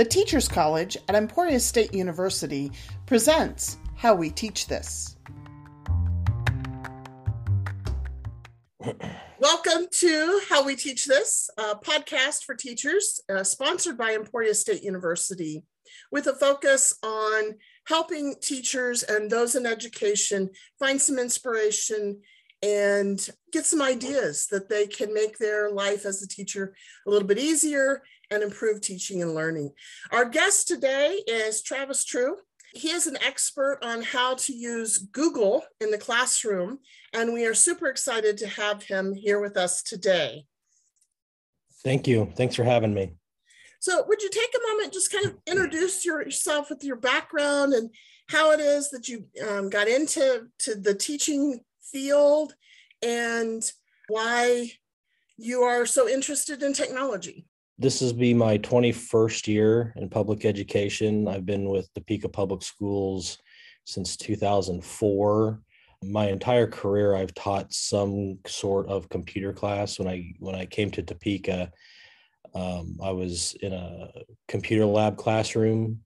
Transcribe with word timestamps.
The 0.00 0.06
Teachers 0.06 0.48
College 0.48 0.96
at 1.08 1.14
Emporia 1.14 1.60
State 1.60 1.92
University 1.92 2.72
presents 3.04 3.76
How 3.96 4.14
We 4.14 4.30
Teach 4.30 4.66
This. 4.66 5.18
Welcome 9.38 9.88
to 9.90 10.40
How 10.48 10.64
We 10.64 10.74
Teach 10.76 11.04
This, 11.04 11.50
a 11.58 11.74
podcast 11.74 12.44
for 12.44 12.54
teachers 12.54 13.20
uh, 13.30 13.44
sponsored 13.44 13.98
by 13.98 14.14
Emporia 14.14 14.54
State 14.54 14.82
University 14.82 15.64
with 16.10 16.28
a 16.28 16.34
focus 16.34 16.94
on 17.02 17.56
helping 17.86 18.36
teachers 18.40 19.02
and 19.02 19.30
those 19.30 19.54
in 19.54 19.66
education 19.66 20.48
find 20.78 20.98
some 20.98 21.18
inspiration 21.18 22.22
and 22.62 23.28
get 23.52 23.66
some 23.66 23.82
ideas 23.82 24.46
that 24.46 24.70
they 24.70 24.86
can 24.86 25.12
make 25.12 25.36
their 25.36 25.70
life 25.70 26.06
as 26.06 26.22
a 26.22 26.28
teacher 26.28 26.74
a 27.06 27.10
little 27.10 27.28
bit 27.28 27.38
easier 27.38 28.02
and 28.30 28.42
improve 28.42 28.80
teaching 28.80 29.22
and 29.22 29.34
learning. 29.34 29.72
Our 30.12 30.24
guest 30.24 30.68
today 30.68 31.20
is 31.26 31.62
Travis 31.62 32.04
True. 32.04 32.36
He 32.72 32.90
is 32.90 33.06
an 33.06 33.16
expert 33.24 33.80
on 33.82 34.02
how 34.02 34.36
to 34.36 34.52
use 34.52 34.98
Google 34.98 35.64
in 35.80 35.90
the 35.90 35.98
classroom, 35.98 36.78
and 37.12 37.32
we 37.32 37.44
are 37.44 37.54
super 37.54 37.88
excited 37.88 38.38
to 38.38 38.46
have 38.46 38.84
him 38.84 39.12
here 39.12 39.40
with 39.40 39.56
us 39.56 39.82
today. 39.82 40.44
Thank 41.82 42.06
you. 42.06 42.32
Thanks 42.36 42.54
for 42.54 42.64
having 42.64 42.94
me. 42.94 43.14
So, 43.80 44.04
would 44.06 44.22
you 44.22 44.30
take 44.30 44.54
a 44.54 44.72
moment, 44.72 44.92
just 44.92 45.10
kind 45.10 45.26
of 45.26 45.36
introduce 45.46 46.04
yourself 46.04 46.70
with 46.70 46.84
your 46.84 46.96
background 46.96 47.72
and 47.72 47.90
how 48.28 48.52
it 48.52 48.60
is 48.60 48.90
that 48.90 49.08
you 49.08 49.24
um, 49.48 49.70
got 49.70 49.88
into 49.88 50.46
to 50.60 50.74
the 50.76 50.94
teaching 50.94 51.60
field 51.82 52.54
and 53.02 53.68
why 54.08 54.70
you 55.36 55.62
are 55.62 55.86
so 55.86 56.08
interested 56.08 56.62
in 56.62 56.72
technology? 56.72 57.46
This 57.80 58.02
is 58.02 58.12
be 58.12 58.34
my 58.34 58.58
21st 58.58 59.46
year 59.46 59.94
in 59.96 60.10
public 60.10 60.44
education. 60.44 61.26
I've 61.26 61.46
been 61.46 61.70
with 61.70 61.92
Topeka 61.94 62.28
Public 62.28 62.62
Schools 62.62 63.38
since 63.86 64.18
2004. 64.18 65.62
My 66.04 66.28
entire 66.28 66.66
career, 66.66 67.16
I've 67.16 67.32
taught 67.34 67.72
some 67.72 68.38
sort 68.46 68.86
of 68.88 69.08
computer 69.08 69.54
class. 69.54 69.98
When 69.98 70.08
I 70.08 70.34
when 70.38 70.54
I 70.54 70.66
came 70.66 70.90
to 70.90 71.02
Topeka, 71.02 71.72
um, 72.54 72.98
I 73.02 73.12
was 73.12 73.56
in 73.62 73.72
a 73.72 74.10
computer 74.46 74.84
lab 74.84 75.16
classroom 75.16 76.00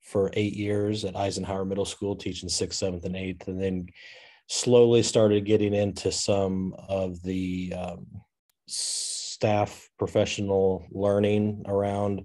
for 0.00 0.30
eight 0.34 0.54
years 0.54 1.04
at 1.04 1.16
Eisenhower 1.16 1.64
Middle 1.64 1.84
School, 1.84 2.14
teaching 2.14 2.48
sixth, 2.48 2.78
seventh, 2.78 3.04
and 3.04 3.16
eighth, 3.16 3.48
and 3.48 3.60
then 3.60 3.88
slowly 4.46 5.02
started 5.02 5.44
getting 5.44 5.74
into 5.74 6.12
some 6.12 6.76
of 6.88 7.20
the 7.24 7.74
um, 7.76 8.06
staff 9.38 9.88
professional 10.00 10.84
learning 10.90 11.62
around 11.66 12.24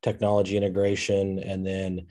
technology 0.00 0.56
integration 0.56 1.40
and 1.40 1.66
then 1.66 2.06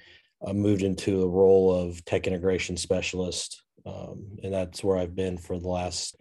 uh, 0.45 0.51
moved 0.51 0.81
into 0.81 1.23
a 1.23 1.27
role 1.27 1.73
of 1.73 2.03
tech 2.03 2.27
integration 2.27 2.75
specialist. 2.75 3.63
Um, 3.85 4.37
and 4.43 4.53
that's 4.53 4.83
where 4.83 4.97
i've 4.97 5.15
been 5.15 5.37
for 5.37 5.57
the 5.57 5.69
last 5.69 6.17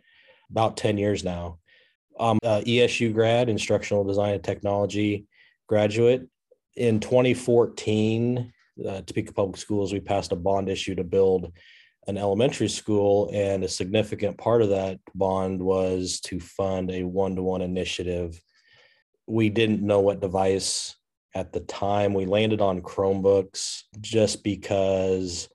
about 0.49 0.77
10 0.77 0.97
years 0.97 1.25
now. 1.25 1.59
I'm 2.21 2.39
a 2.45 2.63
esu 2.63 3.13
grad 3.13 3.49
instructional 3.49 4.05
design 4.05 4.35
and 4.35 4.45
technology 4.45 5.27
graduate. 5.69 6.29
In 6.77 7.01
2014 7.01 8.53
uh, 8.89 9.03
topeka 9.03 9.33
public 9.33 9.57
schools 9.57 9.93
we 9.93 9.99
passed 9.99 10.31
a 10.31 10.37
bond 10.37 10.69
issue 10.69 10.95
to 10.95 11.05
build 11.05 11.53
an 12.07 12.17
elementary 12.17 12.69
school, 12.69 13.31
and 13.33 13.63
a 13.63 13.69
significant 13.69 14.39
part 14.39 14.63
of 14.63 14.71
that 14.71 14.99
bond 15.15 15.61
was 15.61 16.21
to 16.21 16.41
fund 16.41 16.91
a 16.91 17.05
one 17.05 17.37
to 17.37 17.43
one 17.43 17.63
initiative. 17.63 18.41
We 19.27 19.49
didn't 19.51 19.83
know 19.83 20.01
what 20.01 20.21
device 20.21 20.97
at 21.35 21.53
the 21.53 21.61
time. 21.61 22.15
We 22.15 22.27
landed 22.27 22.61
on 22.61 22.83
Chromebooks 22.83 23.83
just 24.01 24.43
because 24.43 25.49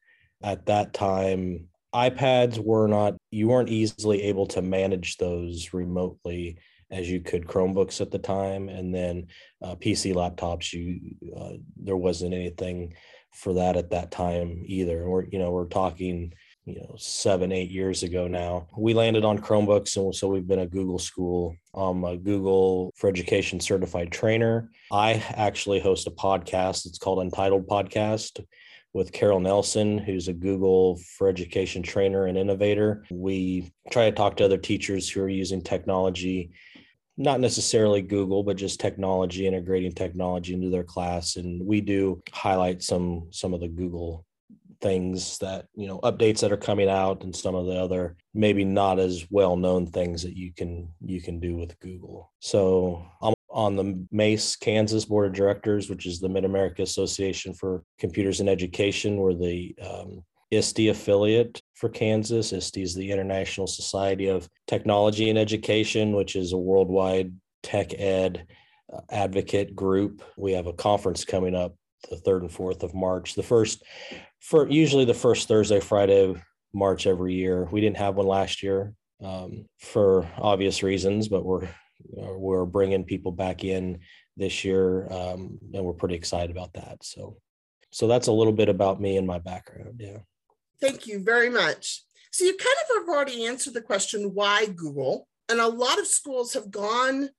at 0.44 0.66
that 0.68 0.94
time, 0.94 1.68
iPads 1.94 2.60
were 2.60 2.88
not, 2.88 3.16
you 3.32 3.48
weren't 3.48 3.70
easily 3.70 4.24
able 4.24 4.46
to 4.48 4.62
manage 4.62 5.18
those 5.18 5.74
remotely 5.74 6.58
as 6.92 7.10
you 7.10 7.20
could 7.20 7.48
Chromebooks 7.48 8.02
at 8.02 8.12
the 8.12 8.20
time. 8.20 8.70
And 8.70 8.94
then 8.94 9.28
uh, 9.62 9.76
PC 9.76 10.14
laptops, 10.14 10.72
you, 10.74 11.16
uh, 11.36 11.54
there 11.78 11.98
wasn't 11.98 12.34
anything 12.34 12.96
for 13.36 13.54
that 13.54 13.78
at 13.78 13.92
that 13.92 14.12
time 14.12 14.64
either. 14.66 15.08
We're, 15.08 15.26
you 15.26 15.40
know, 15.40 15.52
we're 15.52 15.68
talking, 15.68 16.34
you 16.66 16.76
know, 16.76 16.96
seven, 16.98 17.52
eight 17.52 17.70
years 17.70 18.04
ago 18.04 18.28
now. 18.28 18.68
We 18.78 18.94
landed 18.94 19.26
on 19.26 19.40
Chromebooks, 19.40 19.98
and 19.98 20.16
so 20.16 20.28
we've 20.30 20.48
been 20.48 20.60
a 20.60 20.66
Google 20.66 21.00
school. 21.00 21.56
I'm 21.74 22.04
a 22.04 22.18
Google 22.18 22.92
for 22.96 23.10
Education 23.10 23.60
certified 23.60 24.12
trainer. 24.12 24.72
I 24.92 25.24
actually 25.36 25.80
host 25.80 26.08
a 26.08 26.12
podcast. 26.12 26.86
It's 26.86 26.98
called 26.98 27.20
Untitled 27.20 27.68
Podcast 27.68 28.44
with 28.94 29.12
Carol 29.12 29.42
Nelson, 29.42 29.98
who's 29.98 30.30
a 30.30 30.34
Google 30.34 30.98
for 31.18 31.28
Education 31.28 31.84
trainer 31.84 32.28
and 32.28 32.38
innovator. 32.38 33.04
We 33.12 33.70
try 33.92 34.10
to 34.10 34.16
talk 34.16 34.38
to 34.38 34.46
other 34.46 34.58
teachers 34.58 35.10
who 35.10 35.22
are 35.22 35.30
using 35.30 35.62
technology 35.62 36.52
not 37.18 37.40
necessarily 37.40 38.02
Google, 38.02 38.44
but 38.44 38.58
just 38.58 38.80
technology, 38.80 39.48
integrating 39.48 39.94
technology 39.94 40.54
into 40.54 40.70
their 40.70 40.84
class. 40.84 41.38
And 41.38 41.66
we 41.66 41.82
do 41.82 42.22
highlight 42.32 42.84
some 42.84 43.28
some 43.32 43.54
of 43.54 43.62
the 43.62 43.68
Google 43.68 44.26
things 44.82 45.38
that 45.40 45.66
you 45.74 45.88
know 45.88 46.00
updates 46.00 46.42
that 46.42 46.52
are 46.52 46.58
coming 46.58 46.90
out 46.90 47.24
and 47.24 47.36
some 47.36 47.56
of 47.56 47.66
the 47.66 47.76
other 47.76 48.18
maybe 48.34 48.66
not 48.66 49.00
as 49.00 49.26
well 49.30 49.56
known 49.56 49.88
things 49.88 50.22
that 50.22 50.36
you 50.36 50.52
can 50.54 50.90
you 51.04 51.22
can 51.22 51.40
do 51.40 51.56
with 51.56 51.80
Google. 51.80 52.32
So 52.40 53.06
I'm 53.22 53.34
on 53.50 53.78
the 53.78 54.06
MACE 54.12 54.58
Kansas 54.58 55.06
Board 55.06 55.28
of 55.28 55.34
Directors, 55.34 55.90
which 55.90 56.06
is 56.06 56.20
the 56.20 56.28
Mid 56.28 56.44
America 56.44 56.82
Association 56.82 57.54
for 57.54 57.84
Computers 57.98 58.42
in 58.42 58.50
Education. 58.50 59.16
We're 59.16 59.34
the 59.34 59.74
um, 59.82 60.26
affiliate 60.52 61.62
for 61.86 61.90
Kansas. 61.90 62.52
ISTE 62.52 62.78
is 62.78 62.96
the 62.96 63.12
International 63.12 63.68
Society 63.68 64.28
of 64.28 64.50
Technology 64.66 65.30
and 65.30 65.38
Education, 65.38 66.16
which 66.16 66.36
is 66.36 66.52
a 66.52 66.58
worldwide 66.58 67.32
tech 67.62 67.94
ed 68.00 68.48
uh, 68.92 69.02
advocate 69.12 69.76
group. 69.76 70.24
We 70.36 70.54
have 70.54 70.66
a 70.66 70.74
conference 70.74 71.24
coming 71.26 71.54
up 71.54 71.76
the 72.10 72.16
3rd 72.16 72.42
and 72.42 72.50
4th 72.50 72.82
of 72.82 72.96
March. 72.96 73.36
The 73.36 73.44
first, 73.44 73.84
for 74.40 74.68
usually 74.68 75.06
the 75.06 75.14
first 75.14 75.48
Thursday, 75.48 75.80
Friday, 75.80 76.36
March 76.74 77.06
every 77.06 77.36
year. 77.36 77.70
We 77.72 77.82
didn't 77.82 77.98
have 77.98 78.16
one 78.16 78.26
last 78.26 78.64
year 78.64 78.92
um, 79.24 79.66
for 79.78 80.28
obvious 80.40 80.82
reasons, 80.82 81.28
but 81.28 81.46
we're 81.46 81.68
we're 82.10 82.66
bringing 82.66 83.04
people 83.04 83.32
back 83.32 83.64
in 83.64 84.00
this 84.38 84.66
year, 84.66 85.08
um, 85.14 85.60
and 85.74 85.86
we're 85.86 85.94
pretty 85.94 86.16
excited 86.16 86.50
about 86.50 86.74
that. 86.74 87.04
So, 87.04 87.38
so 87.92 88.08
that's 88.08 88.28
a 88.28 88.32
little 88.32 88.54
bit 88.54 88.70
about 88.70 89.00
me 89.00 89.18
and 89.18 89.28
my 89.28 89.38
background. 89.38 90.00
Yeah. 90.00 90.18
Thank 90.82 91.08
you 91.08 91.24
very 91.24 91.50
much. 91.50 92.04
So 92.32 92.44
you 92.44 92.58
kind 92.58 92.76
of 92.84 92.98
have 92.98 93.16
already 93.16 93.46
answered 93.46 93.74
the 93.74 93.82
question 93.82 94.34
why 94.34 94.66
Google, 94.66 95.28
and 95.48 95.60
a 95.60 95.68
lot 95.68 96.00
of 96.00 96.08
schools 96.08 96.54
have 96.54 96.70
gone 96.70 97.30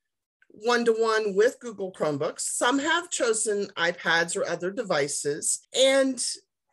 one 0.48 0.84
to 0.86 0.92
one 0.92 1.34
with 1.34 1.60
Google 1.60 1.92
Chromebooks. 1.92 2.40
Some 2.40 2.78
have 2.78 3.10
chosen 3.10 3.66
iPads 3.76 4.36
or 4.36 4.48
other 4.48 4.70
devices. 4.70 5.60
And 5.78 6.24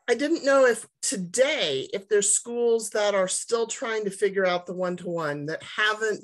I 0.08 0.16
didn't 0.16 0.46
know 0.46 0.66
if 0.66 0.88
today, 1.02 1.90
if 1.94 2.08
there's 2.08 2.34
schools 2.34 2.92
that 2.92 3.14
are 3.14 3.28
still 3.28 3.68
trying 3.68 4.06
to 4.06 4.12
figure 4.12 4.46
out 4.46 4.66
the 4.66 4.74
one 4.74 4.96
to 4.98 5.08
one 5.08 5.48
that 5.48 5.64
haven't, 5.64 6.24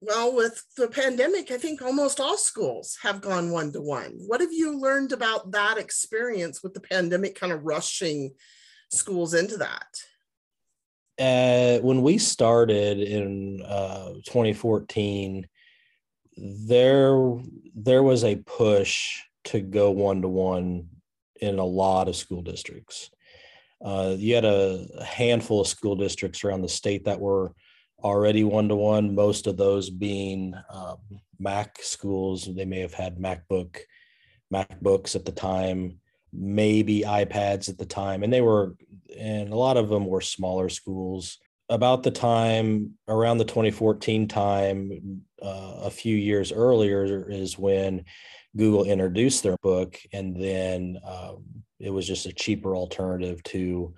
well, 0.00 0.34
with 0.34 0.62
the 0.76 0.88
pandemic, 0.88 1.50
I 1.50 1.58
think 1.58 1.82
almost 1.82 2.20
all 2.20 2.36
schools 2.36 2.98
have 3.02 3.20
gone 3.20 3.50
one 3.50 3.72
to 3.72 3.80
one. 3.80 4.14
What 4.26 4.40
have 4.40 4.52
you 4.52 4.78
learned 4.78 5.12
about 5.12 5.52
that 5.52 5.78
experience 5.78 6.62
with 6.62 6.74
the 6.74 6.80
pandemic 6.80 7.38
kind 7.38 7.52
of 7.52 7.64
rushing 7.64 8.34
schools 8.94 9.34
into 9.34 9.56
that? 9.58 9.86
Uh, 11.18 11.78
when 11.80 12.02
we 12.02 12.18
started 12.18 12.98
in 12.98 13.62
uh, 13.62 14.14
2014, 14.24 15.46
there 16.36 17.38
there 17.76 18.02
was 18.02 18.24
a 18.24 18.36
push 18.36 19.20
to 19.44 19.60
go 19.60 19.90
one 19.90 20.22
to 20.22 20.28
one 20.28 20.88
in 21.40 21.58
a 21.58 21.64
lot 21.64 22.08
of 22.08 22.16
school 22.16 22.42
districts. 22.42 23.10
Uh, 23.84 24.14
you 24.18 24.34
had 24.34 24.44
a 24.44 24.86
handful 25.04 25.60
of 25.60 25.68
school 25.68 25.94
districts 25.94 26.42
around 26.42 26.62
the 26.62 26.68
state 26.68 27.04
that 27.04 27.20
were 27.20 27.52
already 28.02 28.42
one 28.42 28.68
to 28.68 28.74
one. 28.74 29.14
Most 29.14 29.46
of 29.46 29.56
those 29.56 29.90
being 29.90 30.54
um, 30.70 30.98
Mac 31.38 31.78
schools. 31.82 32.48
They 32.52 32.64
may 32.64 32.80
have 32.80 32.94
had 32.94 33.18
MacBook 33.18 33.76
MacBooks 34.52 35.14
at 35.14 35.24
the 35.24 35.32
time 35.32 36.00
maybe 36.36 37.02
iPads 37.02 37.68
at 37.68 37.78
the 37.78 37.86
time, 37.86 38.22
and 38.22 38.32
they 38.32 38.40
were, 38.40 38.76
and 39.18 39.52
a 39.52 39.56
lot 39.56 39.76
of 39.76 39.88
them 39.88 40.06
were 40.06 40.20
smaller 40.20 40.68
schools. 40.68 41.38
About 41.70 42.02
the 42.02 42.10
time 42.10 42.92
around 43.08 43.38
the 43.38 43.44
2014 43.44 44.28
time, 44.28 45.22
uh, 45.42 45.76
a 45.82 45.90
few 45.90 46.16
years 46.16 46.52
earlier, 46.52 47.26
is 47.28 47.58
when 47.58 48.04
Google 48.56 48.84
introduced 48.84 49.42
their 49.42 49.56
book, 49.62 49.98
and 50.12 50.36
then 50.36 50.98
um, 51.04 51.44
it 51.80 51.90
was 51.90 52.06
just 52.06 52.26
a 52.26 52.32
cheaper 52.32 52.76
alternative 52.76 53.42
to 53.44 53.94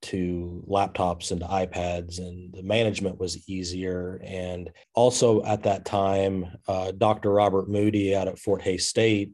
to 0.00 0.62
laptops 0.68 1.32
and 1.32 1.40
iPads, 1.40 2.18
and 2.18 2.52
the 2.52 2.62
management 2.62 3.18
was 3.18 3.48
easier. 3.48 4.20
And 4.24 4.70
also 4.94 5.42
at 5.44 5.64
that 5.64 5.84
time, 5.84 6.46
uh, 6.68 6.92
Dr. 6.92 7.32
Robert 7.32 7.68
Moody 7.68 8.14
out 8.14 8.28
at 8.28 8.38
Fort 8.38 8.62
Hays 8.62 8.86
State 8.86 9.32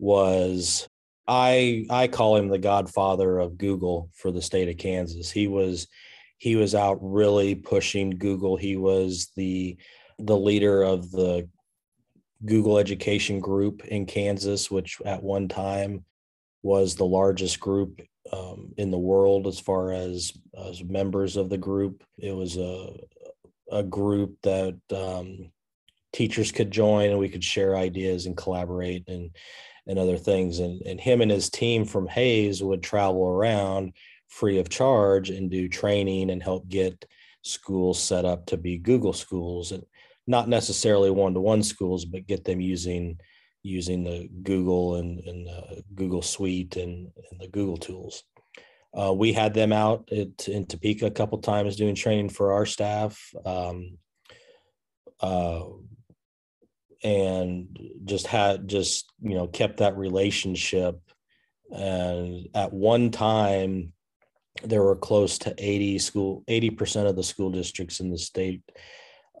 was 0.00 0.88
I 1.26 1.86
I 1.88 2.08
call 2.08 2.36
him 2.36 2.48
the 2.48 2.58
godfather 2.58 3.38
of 3.38 3.58
Google 3.58 4.10
for 4.14 4.30
the 4.30 4.42
state 4.42 4.68
of 4.68 4.76
Kansas. 4.76 5.30
He 5.30 5.46
was 5.46 5.88
he 6.38 6.56
was 6.56 6.74
out 6.74 6.98
really 7.00 7.54
pushing 7.54 8.10
Google. 8.10 8.56
He 8.56 8.76
was 8.76 9.30
the 9.36 9.76
the 10.18 10.36
leader 10.36 10.82
of 10.82 11.10
the 11.10 11.48
Google 12.44 12.78
Education 12.78 13.40
Group 13.40 13.84
in 13.84 14.06
Kansas, 14.06 14.70
which 14.70 15.00
at 15.04 15.22
one 15.22 15.48
time 15.48 16.04
was 16.62 16.94
the 16.94 17.06
largest 17.06 17.60
group 17.60 18.00
um, 18.32 18.72
in 18.76 18.90
the 18.90 18.98
world 18.98 19.46
as 19.46 19.60
far 19.60 19.92
as 19.92 20.32
as 20.68 20.82
members 20.82 21.36
of 21.36 21.48
the 21.48 21.58
group. 21.58 22.02
It 22.18 22.32
was 22.34 22.56
a 22.56 22.88
a 23.70 23.82
group 23.82 24.36
that 24.42 24.76
um, 24.94 25.50
teachers 26.12 26.52
could 26.52 26.70
join 26.70 27.10
and 27.10 27.18
we 27.18 27.28
could 27.28 27.44
share 27.44 27.76
ideas 27.76 28.26
and 28.26 28.36
collaborate 28.36 29.08
and 29.08 29.30
and 29.86 29.98
other 29.98 30.16
things. 30.16 30.58
And 30.58 30.82
and 30.82 31.00
him 31.00 31.20
and 31.20 31.30
his 31.30 31.50
team 31.50 31.84
from 31.84 32.06
Hays 32.08 32.62
would 32.62 32.82
travel 32.82 33.24
around 33.26 33.92
free 34.28 34.58
of 34.58 34.68
charge 34.68 35.30
and 35.30 35.50
do 35.50 35.68
training 35.68 36.30
and 36.30 36.42
help 36.42 36.68
get 36.68 37.04
schools 37.42 38.02
set 38.02 38.24
up 38.24 38.46
to 38.46 38.56
be 38.56 38.78
Google 38.78 39.12
schools 39.12 39.72
and 39.72 39.84
not 40.26 40.48
necessarily 40.48 41.10
one-to-one 41.10 41.62
schools, 41.62 42.04
but 42.04 42.26
get 42.26 42.44
them 42.44 42.60
using 42.60 43.18
using 43.64 44.02
the 44.02 44.28
Google 44.42 44.96
and, 44.96 45.20
and 45.20 45.46
the 45.46 45.84
Google 45.94 46.22
Suite 46.22 46.76
and, 46.76 47.12
and, 47.30 47.40
the 47.40 47.46
Google 47.46 47.76
tools. 47.76 48.24
Uh, 48.98 49.12
we 49.12 49.32
had 49.32 49.54
them 49.54 49.72
out 49.72 50.08
at, 50.10 50.48
in 50.48 50.66
Topeka 50.66 51.06
a 51.06 51.12
couple 51.12 51.38
times 51.38 51.76
doing 51.76 51.94
training 51.94 52.28
for 52.28 52.52
our 52.52 52.66
staff, 52.66 53.32
um, 53.46 53.98
uh, 55.20 55.60
and 57.02 57.78
just 58.04 58.26
had 58.26 58.68
just 58.68 59.10
you 59.20 59.34
know 59.34 59.46
kept 59.46 59.78
that 59.78 59.96
relationship. 59.96 61.00
And 61.70 62.48
at 62.54 62.72
one 62.72 63.10
time, 63.10 63.92
there 64.62 64.82
were 64.82 64.96
close 64.96 65.38
to 65.38 65.54
80 65.56 65.98
school 65.98 66.44
80% 66.48 67.08
of 67.08 67.16
the 67.16 67.22
school 67.22 67.50
districts 67.50 68.00
in 68.00 68.10
the 68.10 68.18
state 68.18 68.62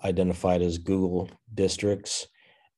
identified 0.04 0.62
as 0.62 0.78
Google 0.78 1.30
districts 1.54 2.26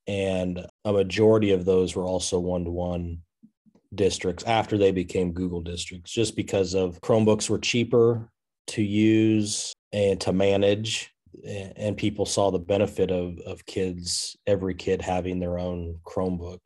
and 0.06 0.66
a 0.84 0.92
majority 0.92 1.52
of 1.52 1.64
those 1.64 1.96
were 1.96 2.04
also 2.04 2.38
one-to-one 2.38 3.20
districts 3.94 4.44
after 4.44 4.76
they 4.76 4.92
became 4.92 5.32
Google 5.32 5.60
districts, 5.60 6.12
just 6.12 6.36
because 6.36 6.74
of 6.74 7.00
Chromebooks 7.00 7.48
were 7.48 7.58
cheaper 7.58 8.28
to 8.68 8.82
use 8.82 9.72
and 9.92 10.20
to 10.22 10.32
manage. 10.32 11.13
And 11.44 11.96
people 11.96 12.26
saw 12.26 12.50
the 12.50 12.58
benefit 12.58 13.10
of, 13.10 13.38
of 13.46 13.66
kids, 13.66 14.36
every 14.46 14.74
kid 14.74 15.02
having 15.02 15.40
their 15.40 15.58
own 15.58 15.98
Chromebook. 16.04 16.60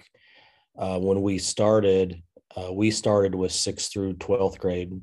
Uh, 0.76 0.98
when 0.98 1.22
we 1.22 1.38
started, 1.38 2.22
uh, 2.56 2.72
we 2.72 2.90
started 2.90 3.34
with 3.34 3.52
sixth 3.52 3.92
through 3.92 4.14
12th 4.14 4.58
grade 4.58 5.00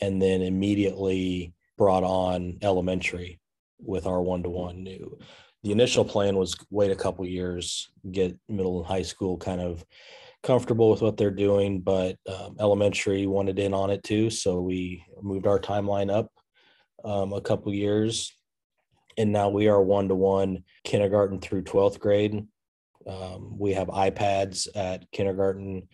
and 0.00 0.20
then 0.20 0.42
immediately 0.42 1.52
brought 1.76 2.04
on 2.04 2.58
elementary 2.62 3.40
with 3.78 4.06
our 4.06 4.22
one 4.22 4.42
to 4.42 4.50
one 4.50 4.82
new 4.82 5.18
the 5.64 5.72
initial 5.72 6.04
plan 6.04 6.36
was 6.36 6.54
wait 6.70 6.90
a 6.90 6.94
couple 6.94 7.26
years, 7.26 7.90
get 8.12 8.38
middle 8.48 8.78
and 8.78 8.86
high 8.86 9.02
school 9.02 9.38
kind 9.38 9.62
of 9.62 9.82
comfortable 10.42 10.90
with 10.90 11.00
what 11.00 11.16
they're 11.16 11.30
doing, 11.30 11.80
but 11.80 12.18
um, 12.28 12.54
elementary 12.60 13.26
wanted 13.26 13.58
in 13.58 13.72
on 13.72 13.88
it 13.88 14.02
too. 14.04 14.28
So 14.28 14.60
we 14.60 15.02
moved 15.22 15.46
our 15.46 15.58
timeline 15.58 16.12
up 16.12 16.30
um, 17.02 17.32
a 17.32 17.40
couple 17.40 17.72
years. 17.72 18.36
And 19.16 19.32
now 19.32 19.48
we 19.48 19.68
are 19.68 19.82
one 19.82 20.08
to 20.08 20.14
one 20.14 20.64
kindergarten 20.82 21.40
through 21.40 21.62
12th 21.62 21.98
grade. 21.98 22.46
Um, 23.06 23.58
we 23.58 23.74
have 23.74 23.88
iPads 23.88 24.68
at 24.74 25.10
kindergarten 25.12 25.88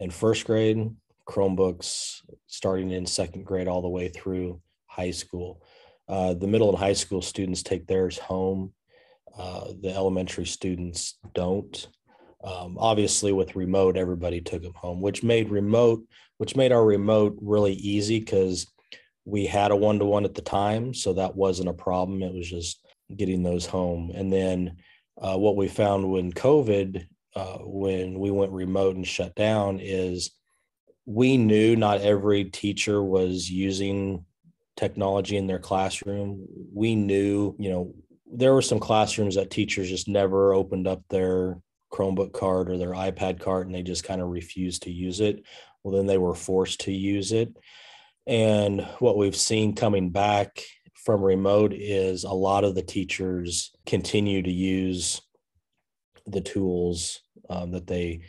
and 0.00 0.12
first 0.12 0.46
grade, 0.46 0.90
Chromebooks 1.28 2.20
starting 2.46 2.90
in 2.90 3.06
second 3.06 3.44
grade 3.44 3.68
all 3.68 3.82
the 3.82 3.88
way 3.88 4.08
through 4.08 4.60
high 4.86 5.10
school. 5.10 5.62
Uh, 6.08 6.34
the 6.34 6.46
middle 6.46 6.68
and 6.68 6.78
high 6.78 6.92
school 6.92 7.22
students 7.22 7.62
take 7.62 7.86
theirs 7.86 8.18
home 8.18 8.72
uh, 9.36 9.72
the 9.80 9.92
elementary 9.92 10.46
students 10.46 11.18
don't. 11.34 11.88
Um, 12.42 12.76
obviously, 12.78 13.32
with 13.32 13.56
remote, 13.56 13.96
everybody 13.96 14.40
took 14.40 14.62
them 14.62 14.74
home, 14.74 15.00
which 15.00 15.22
made 15.22 15.50
remote, 15.50 16.04
which 16.38 16.56
made 16.56 16.72
our 16.72 16.84
remote 16.84 17.36
really 17.40 17.72
easy 17.74 18.20
because 18.20 18.66
we 19.24 19.46
had 19.46 19.70
a 19.70 19.76
one 19.76 19.98
to 19.98 20.04
one 20.04 20.24
at 20.24 20.34
the 20.34 20.42
time, 20.42 20.94
so 20.94 21.14
that 21.14 21.36
wasn't 21.36 21.68
a 21.68 21.74
problem. 21.74 22.22
It 22.22 22.34
was 22.34 22.48
just 22.48 22.84
getting 23.14 23.42
those 23.42 23.66
home. 23.66 24.10
And 24.14 24.32
then 24.32 24.76
uh, 25.20 25.36
what 25.36 25.56
we 25.56 25.68
found 25.68 26.10
when 26.10 26.32
COVID, 26.32 27.06
uh, 27.36 27.58
when 27.60 28.18
we 28.18 28.30
went 28.30 28.52
remote 28.52 28.96
and 28.96 29.06
shut 29.06 29.34
down, 29.34 29.80
is 29.80 30.30
we 31.06 31.36
knew 31.36 31.76
not 31.76 32.00
every 32.00 32.44
teacher 32.44 33.02
was 33.02 33.50
using 33.50 34.24
technology 34.76 35.36
in 35.36 35.46
their 35.46 35.58
classroom. 35.58 36.46
We 36.72 36.94
knew, 36.94 37.54
you 37.58 37.70
know, 37.70 37.94
there 38.30 38.54
were 38.54 38.62
some 38.62 38.80
classrooms 38.80 39.36
that 39.36 39.50
teachers 39.50 39.88
just 39.88 40.08
never 40.08 40.52
opened 40.52 40.88
up 40.88 41.02
their 41.08 41.60
Chromebook 41.92 42.32
card 42.32 42.70
or 42.70 42.76
their 42.76 42.90
iPad 42.90 43.38
card 43.38 43.66
and 43.66 43.74
they 43.74 43.82
just 43.82 44.02
kind 44.02 44.20
of 44.20 44.28
refused 44.28 44.82
to 44.82 44.90
use 44.90 45.20
it. 45.20 45.44
Well, 45.82 45.94
then 45.94 46.06
they 46.06 46.18
were 46.18 46.34
forced 46.34 46.80
to 46.80 46.92
use 46.92 47.32
it. 47.32 47.54
And 48.26 48.82
what 48.98 49.16
we've 49.16 49.36
seen 49.36 49.74
coming 49.74 50.10
back 50.10 50.62
from 51.04 51.22
remote 51.22 51.72
is 51.74 52.24
a 52.24 52.32
lot 52.32 52.64
of 52.64 52.74
the 52.74 52.82
teachers 52.82 53.72
continue 53.86 54.42
to 54.42 54.50
use 54.50 55.20
the 56.26 56.40
tools 56.40 57.20
um, 57.50 57.72
that 57.72 57.86
they 57.86 58.22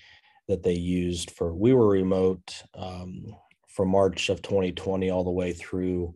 that 0.48 0.62
they 0.62 0.74
used 0.74 1.32
for 1.32 1.56
we 1.56 1.74
were 1.74 1.88
remote 1.88 2.62
um, 2.76 3.26
from 3.70 3.88
march 3.88 4.30
of 4.30 4.42
2020 4.42 5.10
all 5.10 5.24
the 5.24 5.32
way 5.32 5.54
through 5.54 6.14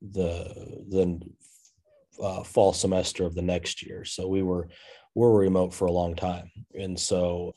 the 0.00 0.84
the 0.88 1.20
uh, 2.22 2.42
fall 2.42 2.72
semester 2.72 3.24
of 3.24 3.34
the 3.34 3.42
next 3.42 3.82
year. 3.84 4.04
So 4.04 4.28
we 4.28 4.42
were 4.42 4.68
we 5.14 5.22
were 5.22 5.38
remote 5.38 5.74
for 5.74 5.86
a 5.86 5.92
long 5.92 6.14
time, 6.14 6.50
and 6.74 6.98
so 6.98 7.54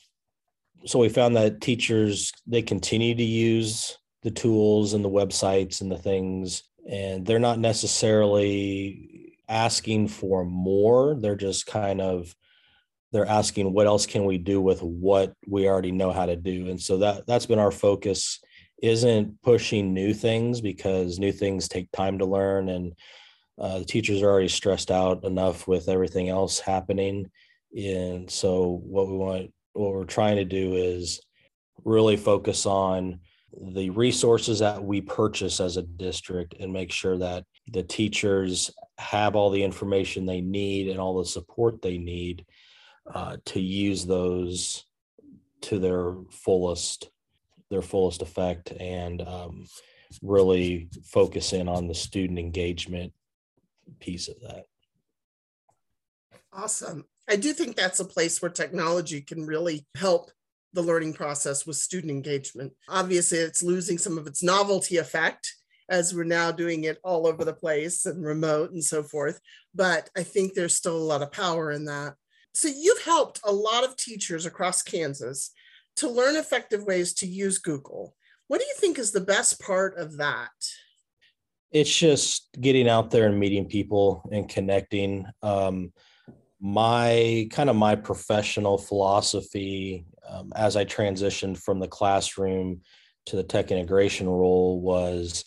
so 0.86 1.00
we 1.00 1.10
found 1.10 1.36
that 1.36 1.62
teachers 1.62 2.31
they 2.48 2.62
continue 2.62 3.16
to 3.16 3.24
use 3.24 3.98
the 4.24 4.31
tools 4.31 4.94
and 4.94 5.04
the 5.04 5.10
websites 5.10 5.81
and 5.81 5.92
the 5.92 5.98
things, 5.98 6.63
and 6.89 7.25
they're 7.25 7.39
not 7.39 7.60
necessarily 7.60 9.33
asking 9.48 10.07
for 10.07 10.45
more. 10.45 11.16
They're 11.16 11.36
just 11.36 11.66
kind 11.66 12.01
of 12.01 12.36
they're 13.12 13.25
asking 13.25 13.74
what 13.74 13.88
else 13.88 14.06
can 14.06 14.26
we 14.26 14.38
do 14.38 14.61
with 14.61 14.81
what 14.81 15.33
we 15.47 15.68
already 15.68 15.92
know 15.92 16.11
how 16.11 16.26
to 16.26 16.35
do 16.35 16.68
and 16.69 16.80
so 16.81 16.97
that 16.97 17.26
that's 17.26 17.45
been 17.45 17.59
our 17.59 17.71
focus 17.71 18.40
isn't 18.81 19.42
pushing 19.42 19.94
new 19.94 20.14
things 20.14 20.61
because 20.61 21.19
new 21.19 21.31
things 21.31 21.68
take 21.68 21.92
time 21.92 22.19
to 22.19 22.26
learn 22.26 22.69
and 22.69 22.94
uh, 23.59 23.80
the 23.80 23.85
teachers 23.85 24.21
are 24.21 24.30
already 24.30 24.47
stressed 24.47 24.90
out 24.90 25.23
enough 25.26 25.68
with 25.68 25.90
everything 25.90 26.30
else 26.30 26.59
happening 26.59 27.30
and 27.76 28.30
so 28.30 28.80
what 28.83 29.07
we 29.07 29.18
want 29.18 29.54
what 29.73 29.94
we're 29.94 30.06
trying 30.06 30.38
to 30.38 30.45
do 30.45 30.76
is 30.76 31.21
really 31.83 32.18
focus 32.18 32.66
on 32.66 33.19
the 33.53 33.89
resources 33.89 34.59
that 34.59 34.83
we 34.83 35.01
purchase 35.01 35.59
as 35.59 35.77
a 35.77 35.83
district 35.83 36.56
and 36.59 36.71
make 36.71 36.91
sure 36.91 37.18
that 37.18 37.45
the 37.68 37.83
teachers 37.83 38.71
have 38.97 39.35
all 39.35 39.49
the 39.49 39.63
information 39.63 40.25
they 40.25 40.41
need 40.41 40.89
and 40.89 40.99
all 40.99 41.18
the 41.18 41.25
support 41.25 41.81
they 41.81 41.97
need 41.97 42.45
uh, 43.13 43.37
to 43.45 43.59
use 43.59 44.06
those 44.06 44.85
to 45.61 45.79
their 45.79 46.15
fullest 46.31 47.09
their 47.69 47.81
fullest 47.81 48.23
effect 48.23 48.71
and 48.71 49.21
um, 49.21 49.65
really 50.23 50.89
focus 51.03 51.53
in 51.53 51.68
on 51.68 51.87
the 51.87 51.94
student 51.94 52.39
engagement 52.39 53.13
piece 53.99 54.27
of 54.27 54.39
that. 54.41 54.65
Awesome. 56.51 57.06
I 57.29 57.35
do 57.35 57.53
think 57.53 57.75
that's 57.75 57.99
a 57.99 58.06
place 58.06 58.41
where 58.41 58.49
technology 58.49 59.21
can 59.21 59.45
really 59.45 59.85
help 59.95 60.31
the 60.73 60.81
learning 60.81 61.14
process 61.14 61.66
with 61.66 61.78
student 61.78 62.11
engagement. 62.11 62.73
Obviously, 62.88 63.40
it's 63.40 63.64
losing 63.64 63.97
some 63.97 64.18
of 64.18 64.28
its 64.28 64.44
novelty 64.44 64.97
effect 64.97 65.56
as 65.90 66.14
we're 66.14 66.23
now 66.23 66.52
doing 66.52 66.83
it 66.83 66.99
all 67.04 67.26
over 67.26 67.44
the 67.44 67.54
place 67.54 68.06
and 68.06 68.23
remote 68.23 68.71
and 68.71 68.83
so 68.83 69.02
forth. 69.02 69.40
But 69.73 70.09
I 70.16 70.23
think 70.23 70.54
there's 70.54 70.76
still 70.76 70.97
a 70.97 70.99
lot 70.99 71.23
of 71.23 71.31
power 71.31 71.71
in 71.71 71.85
that. 71.85 72.14
So, 72.54 72.68
you've 72.68 73.02
helped 73.04 73.40
a 73.44 73.52
lot 73.52 73.83
of 73.83 73.97
teachers 73.97 74.45
across 74.45 74.81
Kansas 74.81 75.52
to 75.97 76.09
learn 76.09 76.35
effective 76.35 76.83
ways 76.83 77.14
to 77.16 77.28
use 77.28 77.57
Google. 77.57 78.16
What 78.47 78.59
do 78.59 78.66
you 78.66 78.76
think 78.78 78.97
is 78.99 79.11
the 79.11 79.21
best 79.21 79.59
part 79.59 79.97
of 79.97 80.18
that? 80.18 80.49
it's 81.71 81.95
just 81.95 82.49
getting 82.59 82.90
out 82.90 83.11
there 83.11 83.28
and 83.28 83.40
meeting 83.40 83.66
people 83.66 84.28
and 84.31 84.49
connecting. 84.49 85.26
Um, 85.42 85.94
my 86.59 87.47
kind 87.52 87.69
of 87.69 87.76
my 87.76 87.95
professional 87.95 88.78
philosophy 88.78 90.06
um, 90.30 90.52
as 90.56 90.76
I 90.76 90.86
transitioned 90.86 91.57
from 91.57 91.80
the 91.80 91.88
classroom 91.88 92.81
to 93.28 93.36
the 93.36 93.44
tech 93.44 93.71
integration 93.71 94.28
role 94.28 94.80
was 94.80 95.44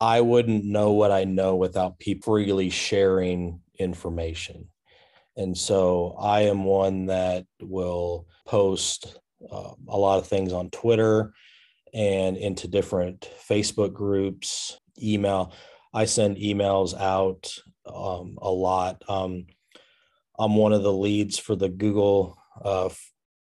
I 0.00 0.20
wouldn't 0.20 0.64
know 0.64 0.92
what 0.92 1.10
I 1.10 1.24
know 1.24 1.56
without 1.56 1.98
people 1.98 2.34
really 2.34 2.70
sharing 2.70 3.60
information. 3.78 4.68
And 5.36 5.56
so 5.56 6.16
I 6.18 6.42
am 6.42 6.64
one 6.64 7.06
that 7.06 7.46
will 7.60 8.26
post 8.46 9.18
uh, 9.50 9.72
a 9.88 9.96
lot 9.96 10.18
of 10.18 10.26
things 10.26 10.52
on 10.52 10.70
Twitter 10.70 11.32
and 11.94 12.36
into 12.36 12.68
different 12.68 13.30
Facebook 13.48 13.92
groups, 13.92 14.78
email. 15.02 15.52
I 15.94 16.04
send 16.04 16.36
emails 16.36 16.98
out 16.98 17.54
um, 17.86 18.38
a 18.40 18.50
lot. 18.50 19.02
Um, 19.08 19.46
I'm 20.38 20.56
one 20.56 20.72
of 20.72 20.82
the 20.82 20.92
leads 20.92 21.38
for 21.38 21.56
the 21.56 21.68
Google, 21.68 22.36
uh, 22.62 22.90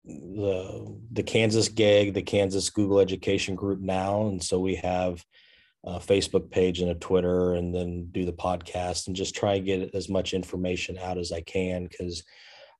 the 0.05 0.98
the 1.12 1.24
Kansas 1.24 1.70
GEG, 1.70 2.13
the 2.13 2.22
Kansas 2.22 2.70
Google 2.70 3.00
Education 3.00 3.55
Group 3.55 3.79
now, 3.79 4.27
and 4.27 4.43
so 4.43 4.60
we 4.60 4.75
have 4.75 5.24
a 5.84 6.00
Facebook 6.00 6.51
page 6.51 6.79
and 6.79 6.91
a 6.91 6.96
Twitter, 6.96 7.53
and 7.53 7.74
then 7.74 8.10
do 8.12 8.25
the 8.25 8.34
podcast 8.34 9.08
and 9.08 9.15
just 9.15 9.36
try 9.36 9.55
and 9.55 9.65
get 9.65 9.96
as 9.96 10.10
much 10.10 10.34
information 10.34 10.98
out 10.98 11.17
as 11.17 11.31
I 11.31 11.41
can 11.41 11.88
because 11.88 12.24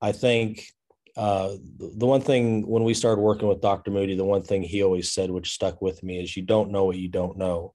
I 0.02 0.12
think 0.12 0.72
uh, 1.16 1.56
the 1.78 2.06
one 2.06 2.22
thing 2.22 2.66
when 2.68 2.84
we 2.84 2.94
started 2.94 3.22
working 3.22 3.48
with 3.48 3.62
Dr. 3.62 3.92
Moody, 3.92 4.16
the 4.16 4.24
one 4.24 4.44
thing 4.44 4.64
he 4.64 4.84
always 4.84 5.12
said, 5.12 5.30
which 5.30 5.52
stuck 5.52 5.82
with 5.82 6.02
me, 6.04 6.22
is 6.24 6.36
you 6.36 6.44
don't 6.44 6.72
know 6.72 6.86
what 6.86 6.98
you 6.98 7.10
don't 7.10 7.38
know. 7.38 7.74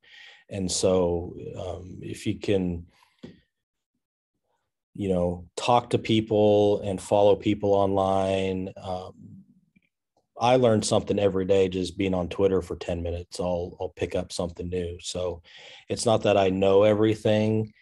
And 0.49 0.71
so, 0.71 1.37
um, 1.59 1.99
if 2.01 2.27
you 2.27 2.39
can, 2.39 2.87
you 4.95 5.09
know, 5.09 5.47
talk 5.57 5.91
to 5.91 5.99
people 5.99 6.81
and 6.81 7.01
follow 7.01 7.37
people 7.37 7.75
online, 7.75 8.73
um, 8.83 9.13
I 10.39 10.57
learned 10.57 10.85
something 10.85 11.19
every 11.19 11.45
day 11.45 11.69
just 11.69 11.97
being 11.97 12.15
on 12.15 12.29
Twitter 12.29 12.61
for 12.61 12.77
10 12.77 13.03
minutes. 13.03 13.41
I'll, 13.41 13.77
I'll 13.81 13.93
pick 13.97 14.15
up 14.15 14.33
something 14.33 14.69
new. 14.69 14.99
So 15.01 15.43
it's 15.89 16.07
not 16.07 16.23
that 16.23 16.37
I 16.37 16.51
know 16.51 16.83
everything. 16.83 17.73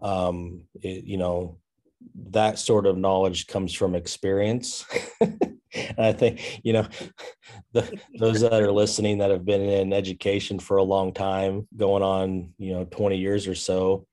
Um, 0.00 0.62
it, 0.82 1.04
you 1.04 1.16
know, 1.16 1.58
that 2.30 2.58
sort 2.58 2.86
of 2.86 2.96
knowledge 2.96 3.46
comes 3.46 3.72
from 3.72 3.94
experience. 3.94 4.84
I 5.98 6.12
think, 6.12 6.60
you 6.62 6.72
know, 6.72 6.86
the, 7.72 7.98
those 8.18 8.40
that 8.40 8.52
are 8.52 8.72
listening 8.72 9.18
that 9.18 9.30
have 9.30 9.44
been 9.44 9.60
in 9.60 9.92
education 9.92 10.58
for 10.58 10.76
a 10.76 10.84
long 10.84 11.12
time, 11.12 11.66
going 11.76 12.02
on, 12.02 12.54
you 12.58 12.72
know, 12.72 12.84
20 12.84 13.16
years 13.16 13.46
or 13.46 13.54
so, 13.54 14.06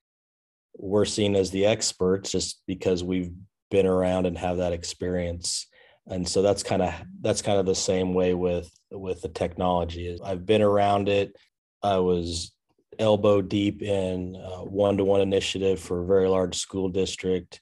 we're 0.75 1.05
seen 1.05 1.35
as 1.35 1.51
the 1.51 1.65
experts 1.65 2.31
just 2.31 2.61
because 2.65 3.03
we've 3.03 3.31
been 3.69 3.85
around 3.85 4.25
and 4.25 4.37
have 4.37 4.57
that 4.57 4.73
experience. 4.73 5.67
And 6.07 6.27
so 6.27 6.41
that's 6.41 6.63
kind 6.63 6.81
of 6.81 6.93
that's 7.21 7.41
kind 7.41 7.59
of 7.59 7.65
the 7.65 7.75
same 7.75 8.13
way 8.13 8.33
with 8.33 8.69
with 8.91 9.21
the 9.21 9.29
technology. 9.29 10.17
I've 10.23 10.45
been 10.45 10.61
around 10.61 11.07
it. 11.07 11.35
I 11.81 11.97
was 11.97 12.51
elbow 12.99 13.41
deep 13.41 13.81
in 13.81 14.35
one 14.63 14.97
to 14.97 15.03
one 15.03 15.21
initiative 15.21 15.79
for 15.79 16.01
a 16.01 16.05
very 16.05 16.27
large 16.27 16.57
school 16.57 16.89
district 16.89 17.61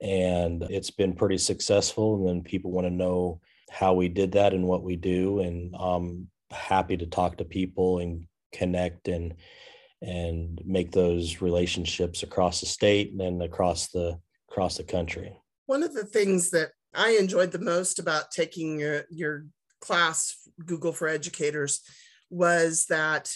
and 0.00 0.62
it's 0.64 0.90
been 0.90 1.14
pretty 1.14 1.38
successful 1.38 2.16
and 2.16 2.28
then 2.28 2.42
people 2.42 2.70
want 2.70 2.86
to 2.86 2.92
know 2.92 3.40
how 3.70 3.94
we 3.94 4.08
did 4.08 4.32
that 4.32 4.52
and 4.52 4.64
what 4.66 4.82
we 4.82 4.96
do 4.96 5.40
and 5.40 5.74
i'm 5.78 6.28
happy 6.50 6.96
to 6.96 7.06
talk 7.06 7.36
to 7.36 7.44
people 7.44 7.98
and 7.98 8.26
connect 8.52 9.08
and 9.08 9.34
and 10.02 10.60
make 10.64 10.92
those 10.92 11.40
relationships 11.40 12.22
across 12.22 12.60
the 12.60 12.66
state 12.66 13.12
and 13.18 13.42
across 13.42 13.88
the 13.88 14.18
across 14.50 14.76
the 14.76 14.84
country 14.84 15.34
one 15.66 15.82
of 15.82 15.94
the 15.94 16.04
things 16.04 16.50
that 16.50 16.70
i 16.96 17.16
enjoyed 17.20 17.52
the 17.52 17.58
most 17.58 17.98
about 17.98 18.30
taking 18.30 18.80
your, 18.80 19.04
your 19.10 19.46
class 19.80 20.36
google 20.64 20.92
for 20.92 21.08
educators 21.08 21.80
was 22.30 22.86
that 22.86 23.32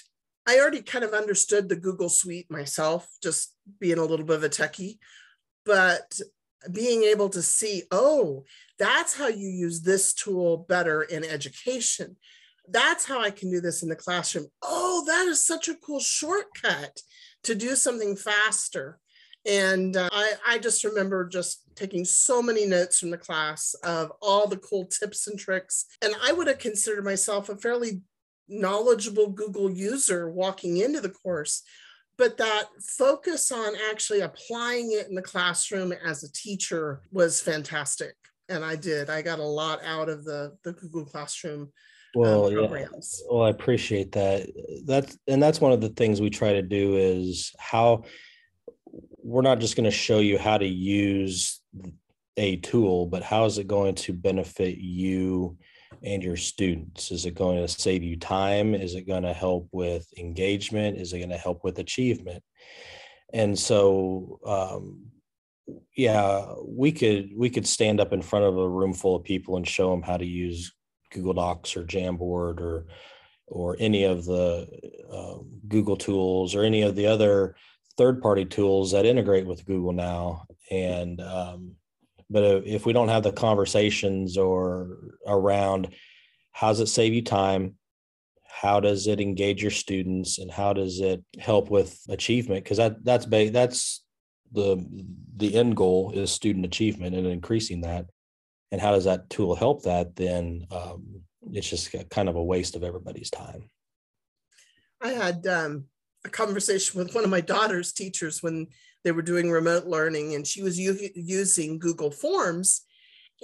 i 0.49 0.59
already 0.59 0.83
kind 0.83 1.05
of 1.05 1.13
understood 1.13 1.69
the 1.69 1.77
google 1.77 2.09
suite 2.09 2.51
myself 2.51 3.09
just 3.23 3.55
being 3.79 3.99
a 3.99 4.05
little 4.05 4.27
bit 4.27 4.37
of 4.37 4.45
a 4.45 4.49
techie 4.49 4.99
but 5.65 6.21
being 6.73 7.05
able 7.05 7.29
to 7.31 7.43
see, 7.43 7.85
oh, 7.91 8.45
that's 8.79 9.17
how 9.17 9.29
you 9.29 9.49
use 9.49 9.83
this 9.83 10.13
tool 10.13 10.59
better 10.69 11.03
in 11.03 11.25
education. 11.25 12.17
That's 12.69 13.05
how 13.05 13.21
I 13.21 13.31
can 13.31 13.51
do 13.51 13.61
this 13.61 13.83
in 13.83 13.89
the 13.89 13.97
classroom. 13.97 14.47
Oh, 14.63 15.05
that 15.07 15.27
is 15.27 15.45
such 15.45 15.69
a 15.69 15.75
cool 15.75 16.01
shortcut 16.01 17.01
to 17.45 17.55
do 17.55 17.75
something 17.75 18.17
faster. 18.17 18.99
And 19.47 19.97
uh, 19.97 20.09
I, 20.13 20.33
I 20.47 20.59
just 20.59 20.85
remember 20.85 21.27
just 21.27 21.63
taking 21.75 22.05
so 22.05 22.43
many 22.43 22.67
notes 22.67 22.99
from 22.99 23.11
the 23.11 23.19
class 23.19 23.75
of 23.83 24.13
all 24.21 24.47
the 24.47 24.59
cool 24.59 24.87
tips 24.87 25.27
and 25.29 25.39
tricks. 25.39 25.87
And 26.03 26.15
I 26.23 26.33
would 26.33 26.47
have 26.47 26.59
considered 26.59 27.05
myself 27.05 27.49
a 27.49 27.57
fairly 27.57 28.03
knowledgeable 28.49 29.31
Google 29.31 29.71
user 29.71 30.31
walking 30.31 30.77
into 30.79 31.01
the 31.01 31.09
course 31.09 31.63
but 32.21 32.37
that 32.37 32.65
focus 32.83 33.51
on 33.51 33.73
actually 33.91 34.21
applying 34.21 34.93
it 34.93 35.09
in 35.09 35.15
the 35.15 35.23
classroom 35.23 35.91
as 36.05 36.23
a 36.23 36.31
teacher 36.33 37.01
was 37.11 37.41
fantastic. 37.41 38.15
And 38.51 38.63
i 38.63 38.77
did. 38.77 39.09
I 39.09 39.23
got 39.23 39.39
a 39.39 39.45
lot 39.45 39.83
out 39.83 40.11
of 40.11 40.25
the 40.25 40.55
the 40.63 40.75
google 40.75 41.07
classroom 41.07 41.63
um, 41.63 41.71
well 42.15 42.47
um, 42.47 42.53
yeah 42.53 42.87
well 43.31 43.45
i 43.45 43.49
appreciate 43.49 44.13
that. 44.13 44.47
That's 44.85 45.17
and 45.29 45.43
that's 45.43 45.63
one 45.63 45.73
of 45.73 45.81
the 45.81 45.89
things 45.89 46.21
we 46.21 46.29
try 46.29 46.53
to 46.53 46.63
do 46.63 46.97
is 46.97 47.55
how 47.59 48.05
we're 49.31 49.43
not 49.43 49.61
just 49.61 49.77
going 49.77 49.85
to 49.85 49.91
show 49.91 50.19
you 50.19 50.39
how 50.39 50.59
to 50.59 50.67
use 50.67 51.61
a 52.37 52.57
tool 52.57 53.07
but 53.07 53.23
how 53.23 53.45
is 53.45 53.59
it 53.59 53.69
going 53.69 53.95
to 53.95 54.13
benefit 54.13 54.79
you 54.79 55.57
and 56.03 56.23
your 56.23 56.37
students? 56.37 57.11
Is 57.11 57.27
it 57.27 57.35
going 57.35 57.59
to 57.59 57.69
save 57.69 58.03
you 58.03 58.17
time? 58.17 58.75
Is 58.75 58.95
it 58.95 59.07
going 59.07 59.25
to 59.25 59.33
help 59.33 59.69
with 59.73 60.07
engagement? 60.19 60.99
Is 60.99 61.13
it 61.13 61.19
going 61.19 61.31
to 61.31 61.37
help 61.37 61.65
with 61.65 61.79
achievement? 61.79 62.43
And 63.33 63.59
so, 63.59 64.41
um, 64.45 65.07
yeah, 65.97 66.47
we 66.67 66.91
could 66.91 67.31
we 67.37 67.51
could 67.51 67.67
stand 67.67 68.01
up 68.01 68.13
in 68.13 68.23
front 68.23 68.45
of 68.45 68.57
a 68.57 68.69
room 68.69 68.93
full 68.93 69.15
of 69.15 69.25
people 69.25 69.57
and 69.57 69.67
show 69.67 69.91
them 69.91 70.03
how 70.03 70.17
to 70.17 70.27
use 70.27 70.73
Google 71.13 71.35
Docs 71.35 71.77
or 71.77 71.85
Jamboard 71.85 72.61
or 72.61 72.87
or 73.47 73.77
any 73.79 74.05
of 74.05 74.25
the 74.25 74.69
uh, 75.13 75.39
Google 75.69 75.97
tools 75.97 76.55
or 76.55 76.65
any 76.65 76.83
of 76.83 76.97
the 76.97 77.07
other 77.07 77.57
third 78.01 78.23
party 78.23 78.47
tools 78.47 78.93
that 78.93 79.05
integrate 79.05 79.47
with 79.47 79.67
Google 79.67 79.93
now. 79.93 80.47
And 80.71 81.21
um, 81.21 81.73
but 82.31 82.67
if 82.67 82.87
we 82.87 82.95
don't 82.95 83.09
have 83.09 83.23
the 83.23 83.31
conversations 83.31 84.39
or 84.39 84.97
around 85.27 85.95
how 86.53 86.69
does 86.69 86.81
it 86.81 86.87
save 86.87 87.13
you 87.13 87.23
time? 87.23 87.75
How 88.47 88.81
does 88.81 89.07
it 89.07 89.21
engage 89.21 89.61
your 89.61 89.71
students? 89.71 90.39
And 90.39 90.51
how 90.51 90.73
does 90.73 91.01
it 91.01 91.23
help 91.39 91.69
with 91.71 92.01
achievement? 92.09 92.65
Because 92.65 92.79
that 92.79 93.05
that's 93.05 93.27
ba- 93.27 93.51
that's 93.51 94.03
the 94.51 94.83
the 95.37 95.55
end 95.55 95.77
goal 95.77 96.13
is 96.15 96.33
student 96.33 96.65
achievement 96.65 97.15
and 97.15 97.27
increasing 97.27 97.83
that. 97.83 98.07
And 98.73 98.81
how 98.81 98.93
does 98.93 99.05
that 99.05 99.29
tool 99.29 99.55
help 99.55 99.83
that? 99.83 100.17
Then 100.17 100.67
um, 100.71 101.21
it's 101.53 101.69
just 101.69 101.95
kind 102.09 102.31
of 102.31 102.37
a 102.37 102.43
waste 102.43 102.77
of 102.77 102.83
everybody's 102.83 103.31
time. 103.31 103.69
I 105.03 105.09
had 105.09 105.47
um, 105.47 105.85
a 106.25 106.29
conversation 106.29 106.99
with 106.99 107.15
one 107.15 107.25
of 107.25 107.31
my 107.31 107.41
daughter's 107.41 107.93
teachers 107.93 108.43
when 108.43 108.67
they 109.05 109.13
were 109.13 109.23
doing 109.23 109.51
remote 109.51 109.87
learning 109.87 110.35
and 110.35 110.47
she 110.47 110.63
was 110.63 110.79
u- 110.79 111.09
using 111.15 111.79
Google 111.79 112.11
Forms. 112.11 112.83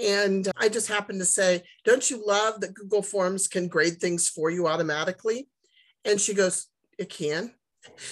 And 0.03 0.51
I 0.57 0.69
just 0.69 0.89
happened 0.89 1.21
to 1.21 1.27
say, 1.27 1.63
Don't 1.85 2.11
you 2.11 2.23
love 2.27 2.61
that 2.61 2.75
Google 2.75 3.03
Forms 3.03 3.49
can 3.49 3.69
grade 3.69 3.99
things 3.99 4.29
for 4.29 4.51
you 4.51 4.67
automatically? 4.67 5.49
And 6.05 6.21
she 6.21 6.35
goes, 6.35 6.67
It 6.99 7.09
can. 7.09 7.53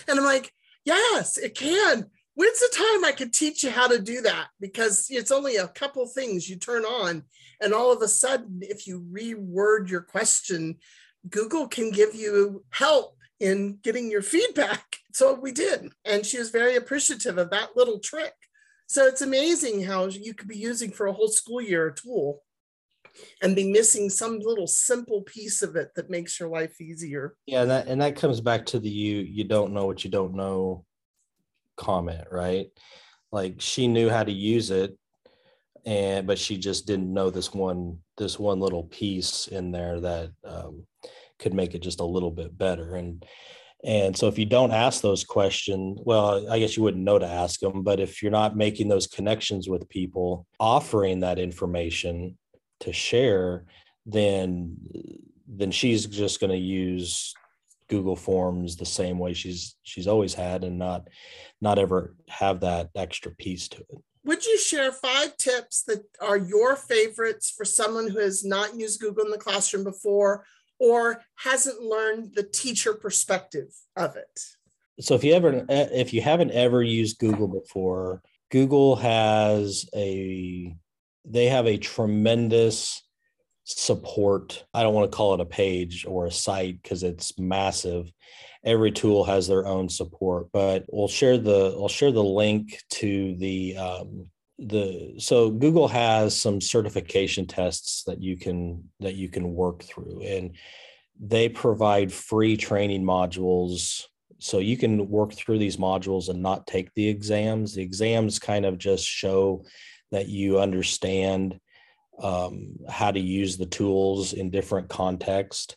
And 0.08 0.18
I'm 0.18 0.24
like, 0.24 0.52
Yes, 0.84 1.36
it 1.36 1.54
can. 1.54 2.06
When's 2.34 2.60
the 2.60 2.74
time 2.74 3.04
I 3.04 3.12
could 3.12 3.32
teach 3.32 3.62
you 3.62 3.70
how 3.70 3.86
to 3.86 4.00
do 4.00 4.22
that? 4.22 4.48
Because 4.60 5.06
it's 5.08 5.30
only 5.30 5.56
a 5.56 5.68
couple 5.68 6.06
things 6.06 6.48
you 6.48 6.56
turn 6.56 6.84
on. 6.84 7.22
And 7.60 7.72
all 7.72 7.92
of 7.92 8.02
a 8.02 8.08
sudden, 8.08 8.60
if 8.62 8.86
you 8.86 9.06
reword 9.12 9.88
your 9.88 10.00
question, 10.00 10.76
Google 11.30 11.68
can 11.68 11.90
give 11.90 12.14
you 12.14 12.64
help 12.70 13.16
in 13.40 13.78
getting 13.82 14.10
your 14.10 14.22
feedback. 14.22 14.84
So 15.14 15.34
we 15.34 15.52
did. 15.52 15.92
And 16.04 16.26
she 16.26 16.40
was 16.40 16.50
very 16.50 16.74
appreciative 16.74 17.38
of 17.38 17.50
that 17.50 17.76
little 17.76 18.00
trick. 18.00 18.32
So 18.88 19.06
it's 19.06 19.22
amazing 19.22 19.84
how 19.84 20.06
you 20.06 20.34
could 20.34 20.48
be 20.48 20.58
using 20.58 20.90
for 20.90 21.06
a 21.06 21.12
whole 21.12 21.28
school 21.28 21.60
year 21.60 21.86
a 21.86 21.94
tool 21.94 22.42
and 23.40 23.54
be 23.54 23.70
missing 23.70 24.10
some 24.10 24.40
little 24.40 24.66
simple 24.66 25.22
piece 25.22 25.62
of 25.62 25.76
it 25.76 25.90
that 25.94 26.10
makes 26.10 26.40
your 26.40 26.48
life 26.48 26.80
easier. 26.80 27.36
Yeah, 27.46 27.62
and 27.62 27.70
that 27.70 27.86
and 27.86 28.02
that 28.02 28.16
comes 28.16 28.40
back 28.40 28.66
to 28.66 28.80
the 28.80 28.88
you 28.88 29.18
you 29.20 29.44
don't 29.44 29.72
know 29.72 29.86
what 29.86 30.02
you 30.02 30.10
don't 30.10 30.34
know 30.34 30.84
comment, 31.76 32.26
right? 32.32 32.66
Like 33.30 33.60
she 33.60 33.86
knew 33.86 34.10
how 34.10 34.24
to 34.24 34.32
use 34.32 34.72
it 34.72 34.98
and 35.86 36.26
but 36.26 36.38
she 36.38 36.56
just 36.56 36.86
didn't 36.86 37.12
know 37.12 37.30
this 37.30 37.52
one 37.52 37.98
this 38.16 38.38
one 38.38 38.60
little 38.60 38.84
piece 38.84 39.48
in 39.48 39.72
there 39.72 40.00
that 40.00 40.30
um, 40.44 40.86
could 41.38 41.54
make 41.54 41.74
it 41.74 41.82
just 41.82 42.00
a 42.00 42.04
little 42.04 42.30
bit 42.30 42.56
better 42.56 42.94
and 42.94 43.24
and 43.84 44.16
so 44.16 44.28
if 44.28 44.38
you 44.38 44.46
don't 44.46 44.72
ask 44.72 45.02
those 45.02 45.24
questions 45.24 45.98
well 46.04 46.50
i 46.50 46.58
guess 46.58 46.76
you 46.76 46.82
wouldn't 46.82 47.04
know 47.04 47.18
to 47.18 47.26
ask 47.26 47.60
them 47.60 47.82
but 47.82 48.00
if 48.00 48.22
you're 48.22 48.32
not 48.32 48.56
making 48.56 48.88
those 48.88 49.06
connections 49.06 49.68
with 49.68 49.88
people 49.88 50.46
offering 50.58 51.20
that 51.20 51.38
information 51.38 52.36
to 52.80 52.92
share 52.92 53.64
then 54.06 54.76
then 55.46 55.70
she's 55.70 56.06
just 56.06 56.40
going 56.40 56.50
to 56.50 56.56
use 56.56 57.34
google 57.88 58.16
forms 58.16 58.76
the 58.76 58.86
same 58.86 59.18
way 59.18 59.34
she's 59.34 59.76
she's 59.82 60.06
always 60.06 60.34
had 60.34 60.64
and 60.64 60.78
not 60.78 61.06
not 61.64 61.78
ever 61.78 62.14
have 62.28 62.60
that 62.60 62.90
extra 62.94 63.32
piece 63.32 63.68
to 63.68 63.78
it. 63.78 63.98
Would 64.24 64.44
you 64.46 64.58
share 64.58 64.92
five 64.92 65.36
tips 65.36 65.82
that 65.84 66.02
are 66.20 66.36
your 66.36 66.76
favorites 66.76 67.52
for 67.54 67.64
someone 67.64 68.08
who 68.08 68.20
has 68.20 68.44
not 68.44 68.78
used 68.78 69.00
Google 69.00 69.24
in 69.24 69.30
the 69.30 69.38
classroom 69.38 69.82
before 69.82 70.44
or 70.84 71.22
hasn't 71.36 71.80
learned 71.80 72.34
the 72.34 72.42
teacher 72.42 72.94
perspective 72.94 73.74
of 73.96 74.16
it? 74.16 74.40
So 75.00 75.14
if 75.14 75.24
you 75.24 75.34
ever 75.34 75.64
if 75.68 76.12
you 76.12 76.20
haven't 76.20 76.52
ever 76.52 76.82
used 76.82 77.18
Google 77.18 77.48
before, 77.48 78.22
Google 78.50 78.96
has 78.96 79.88
a 79.94 80.76
they 81.24 81.46
have 81.46 81.66
a 81.66 81.78
tremendous 81.78 83.02
support. 83.64 84.64
I 84.74 84.82
don't 84.82 84.94
want 84.94 85.10
to 85.10 85.16
call 85.16 85.34
it 85.34 85.40
a 85.40 85.46
page 85.46 86.04
or 86.06 86.26
a 86.26 86.30
site 86.30 86.80
because 86.82 87.02
it's 87.02 87.38
massive. 87.38 88.12
Every 88.64 88.92
tool 88.92 89.24
has 89.24 89.48
their 89.48 89.66
own 89.66 89.88
support, 89.88 90.48
but 90.52 90.84
we'll 90.92 91.08
share 91.08 91.38
the 91.38 91.74
I'll 91.76 91.88
share 91.88 92.12
the 92.12 92.22
link 92.22 92.78
to 92.90 93.34
the 93.36 93.76
um, 93.76 94.28
the 94.58 95.14
so 95.18 95.50
Google 95.50 95.88
has 95.88 96.38
some 96.38 96.60
certification 96.60 97.46
tests 97.46 98.04
that 98.04 98.22
you 98.22 98.36
can 98.36 98.88
that 99.00 99.14
you 99.14 99.28
can 99.28 99.54
work 99.54 99.82
through, 99.82 100.22
and 100.22 100.56
they 101.20 101.48
provide 101.48 102.12
free 102.12 102.56
training 102.56 103.04
modules 103.04 104.04
so 104.38 104.58
you 104.58 104.76
can 104.76 105.08
work 105.08 105.32
through 105.32 105.58
these 105.58 105.76
modules 105.76 106.28
and 106.28 106.42
not 106.42 106.66
take 106.66 106.92
the 106.94 107.08
exams 107.08 107.74
the 107.74 107.82
exams 107.82 108.38
kind 108.38 108.66
of 108.66 108.78
just 108.78 109.06
show 109.06 109.64
that 110.10 110.28
you 110.28 110.60
understand 110.60 111.58
um, 112.22 112.76
how 112.88 113.10
to 113.10 113.20
use 113.20 113.56
the 113.56 113.66
tools 113.66 114.32
in 114.32 114.50
different 114.50 114.88
context. 114.88 115.76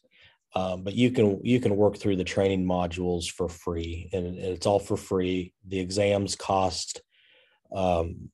Um, 0.56 0.84
but 0.84 0.94
you 0.94 1.12
can 1.12 1.42
you 1.44 1.60
can 1.60 1.76
work 1.76 1.98
through 1.98 2.16
the 2.16 2.24
training 2.24 2.66
modules 2.66 3.30
for 3.30 3.50
free, 3.50 4.10
and 4.14 4.38
it's 4.38 4.66
all 4.66 4.80
for 4.80 4.98
free. 4.98 5.54
The 5.68 5.80
exams 5.80 6.36
cost. 6.36 7.02
Um, 7.76 8.30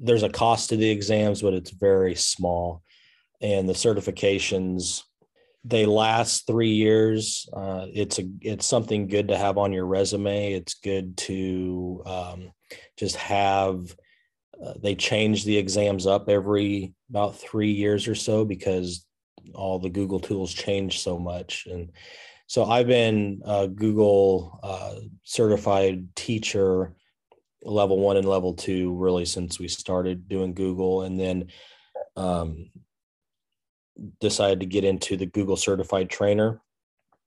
there's 0.00 0.22
a 0.22 0.30
cost 0.30 0.70
to 0.70 0.76
the 0.76 0.90
exams, 0.90 1.42
but 1.42 1.54
it's 1.54 1.70
very 1.70 2.14
small, 2.14 2.82
and 3.40 3.68
the 3.68 3.74
certifications 3.74 5.02
they 5.64 5.84
last 5.84 6.46
three 6.46 6.70
years. 6.70 7.48
Uh, 7.52 7.86
it's 7.92 8.18
a 8.18 8.28
it's 8.40 8.66
something 8.66 9.08
good 9.08 9.28
to 9.28 9.36
have 9.36 9.58
on 9.58 9.72
your 9.72 9.86
resume. 9.86 10.54
It's 10.54 10.74
good 10.74 11.16
to 11.18 12.02
um, 12.06 12.52
just 12.96 13.16
have 13.16 13.94
uh, 14.64 14.74
they 14.82 14.94
change 14.94 15.44
the 15.44 15.56
exams 15.56 16.06
up 16.06 16.28
every 16.28 16.94
about 17.08 17.36
three 17.36 17.72
years 17.72 18.08
or 18.08 18.14
so 18.14 18.44
because 18.44 19.06
all 19.54 19.78
the 19.78 19.90
Google 19.90 20.20
tools 20.20 20.52
change 20.52 21.00
so 21.00 21.18
much. 21.18 21.66
And 21.70 21.90
so 22.46 22.64
I've 22.64 22.86
been 22.86 23.42
a 23.44 23.68
Google 23.68 24.58
uh, 24.62 24.94
certified 25.24 26.14
teacher 26.14 26.94
level 27.62 27.98
one 27.98 28.16
and 28.16 28.28
level 28.28 28.54
two 28.54 28.94
really 28.94 29.24
since 29.24 29.58
we 29.58 29.68
started 29.68 30.28
doing 30.28 30.54
Google. 30.54 31.02
And 31.02 31.18
then 31.18 31.48
um, 32.16 32.70
decided 34.20 34.60
to 34.60 34.66
get 34.66 34.84
into 34.84 35.16
the 35.16 35.26
Google 35.26 35.56
certified 35.56 36.10
trainer 36.10 36.60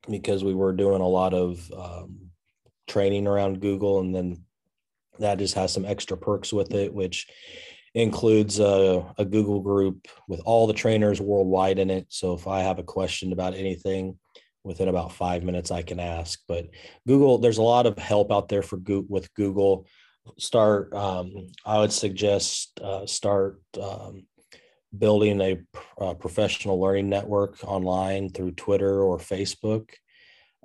because 0.09 0.43
we 0.43 0.53
were 0.53 0.73
doing 0.73 1.01
a 1.01 1.07
lot 1.07 1.33
of 1.33 1.71
um, 1.71 2.29
training 2.87 3.27
around 3.27 3.61
Google. 3.61 3.99
And 3.99 4.13
then 4.13 4.43
that 5.19 5.37
just 5.37 5.55
has 5.55 5.71
some 5.71 5.85
extra 5.85 6.17
perks 6.17 6.51
with 6.51 6.73
it, 6.73 6.93
which 6.93 7.27
includes 7.93 8.59
a, 8.59 9.05
a, 9.19 9.23
Google 9.23 9.61
group 9.61 10.07
with 10.27 10.41
all 10.45 10.65
the 10.65 10.73
trainers 10.73 11.21
worldwide 11.21 11.77
in 11.77 11.91
it. 11.91 12.07
So 12.09 12.33
if 12.33 12.47
I 12.47 12.61
have 12.61 12.79
a 12.79 12.83
question 12.83 13.31
about 13.31 13.53
anything, 13.53 14.17
within 14.63 14.87
about 14.87 15.11
five 15.11 15.43
minutes 15.43 15.71
I 15.71 15.83
can 15.83 15.99
ask. 15.99 16.39
But 16.47 16.69
Google, 17.07 17.37
there's 17.37 17.57
a 17.57 17.63
lot 17.63 17.85
of 17.85 17.97
help 17.97 18.31
out 18.31 18.49
there 18.49 18.63
for 18.63 18.77
with 19.07 19.33
Google. 19.35 19.85
Start, 20.37 20.93
um, 20.93 21.47
I 21.65 21.79
would 21.79 21.91
suggest 21.91 22.79
uh, 22.81 23.05
start 23.05 23.59
um, 23.81 24.25
building 24.97 25.41
a, 25.41 25.59
a, 25.99 26.03
uh, 26.03 26.13
professional 26.13 26.79
learning 26.79 27.09
network 27.09 27.63
online 27.63 28.29
through 28.29 28.51
Twitter 28.51 29.01
or 29.01 29.17
Facebook. 29.17 29.89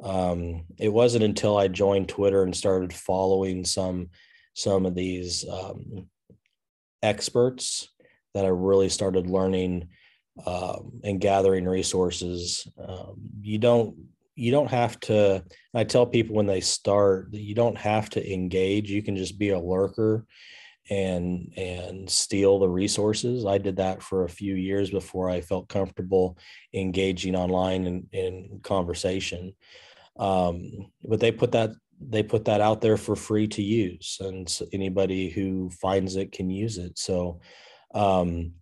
Um, 0.03 0.64
it 0.79 0.90
wasn't 0.90 1.25
until 1.25 1.57
I 1.57 1.68
joined 1.68 2.09
Twitter 2.09 2.42
and 2.42 2.55
started 2.55 2.92
following 2.92 3.64
some 3.64 4.11
some 4.55 4.87
of 4.87 4.94
these 4.94 5.49
um, 5.49 6.09
experts 7.03 7.88
that 8.35 8.44
I 8.44 8.49
really 8.49 8.88
started 8.88 9.29
learning 9.29 9.88
um, 10.47 11.01
and 11.05 11.21
gathering 11.21 11.64
resources. 11.64 12.66
Um, 12.77 13.16
you 13.40 13.59
don't 13.59 13.97
you 14.38 14.53
don't 14.53 14.70
have 14.70 14.98
to. 15.01 15.44
I 15.74 15.85
tell 15.85 16.07
people 16.07 16.37
when 16.37 16.46
they 16.46 16.61
start 16.61 17.33
that 17.33 17.40
you 17.40 17.55
don't 17.55 17.77
have 17.77 18.09
to 18.11 18.33
engage. 18.33 18.90
You 18.90 19.03
can 19.03 19.16
just 19.16 19.38
be 19.38 19.51
a 19.51 19.59
lurker 19.59 20.24
and 20.88 21.53
and 21.57 22.09
steal 22.09 22.59
the 22.59 22.68
resources. 22.68 23.44
I 23.44 23.59
did 23.59 23.77
that 23.77 24.03
for 24.03 24.24
a 24.24 24.29
few 24.29 24.55
years 24.55 24.90
before 24.90 25.29
I 25.29 25.40
felt 25.40 25.68
comfortable 25.68 26.38
engaging 26.72 27.35
online 27.35 27.85
in, 27.87 28.07
in 28.12 28.61
conversation. 28.62 29.55
Um, 30.18 30.90
but 31.05 31.20
they 31.20 31.33
put 31.33 31.53
that 31.53 31.72
they 32.01 32.22
put 32.22 32.44
that 32.44 32.61
out 32.61 32.81
there 32.81 32.96
for 32.96 33.16
free 33.16 33.48
to 33.48 33.62
use 33.62 34.18
and 34.20 34.48
so 34.48 34.64
anybody 34.72 35.29
who 35.29 35.68
finds 35.83 36.14
it 36.14 36.31
can 36.31 36.48
use 36.48 36.79
it 36.79 36.96
so 36.96 37.40
um 37.92 38.53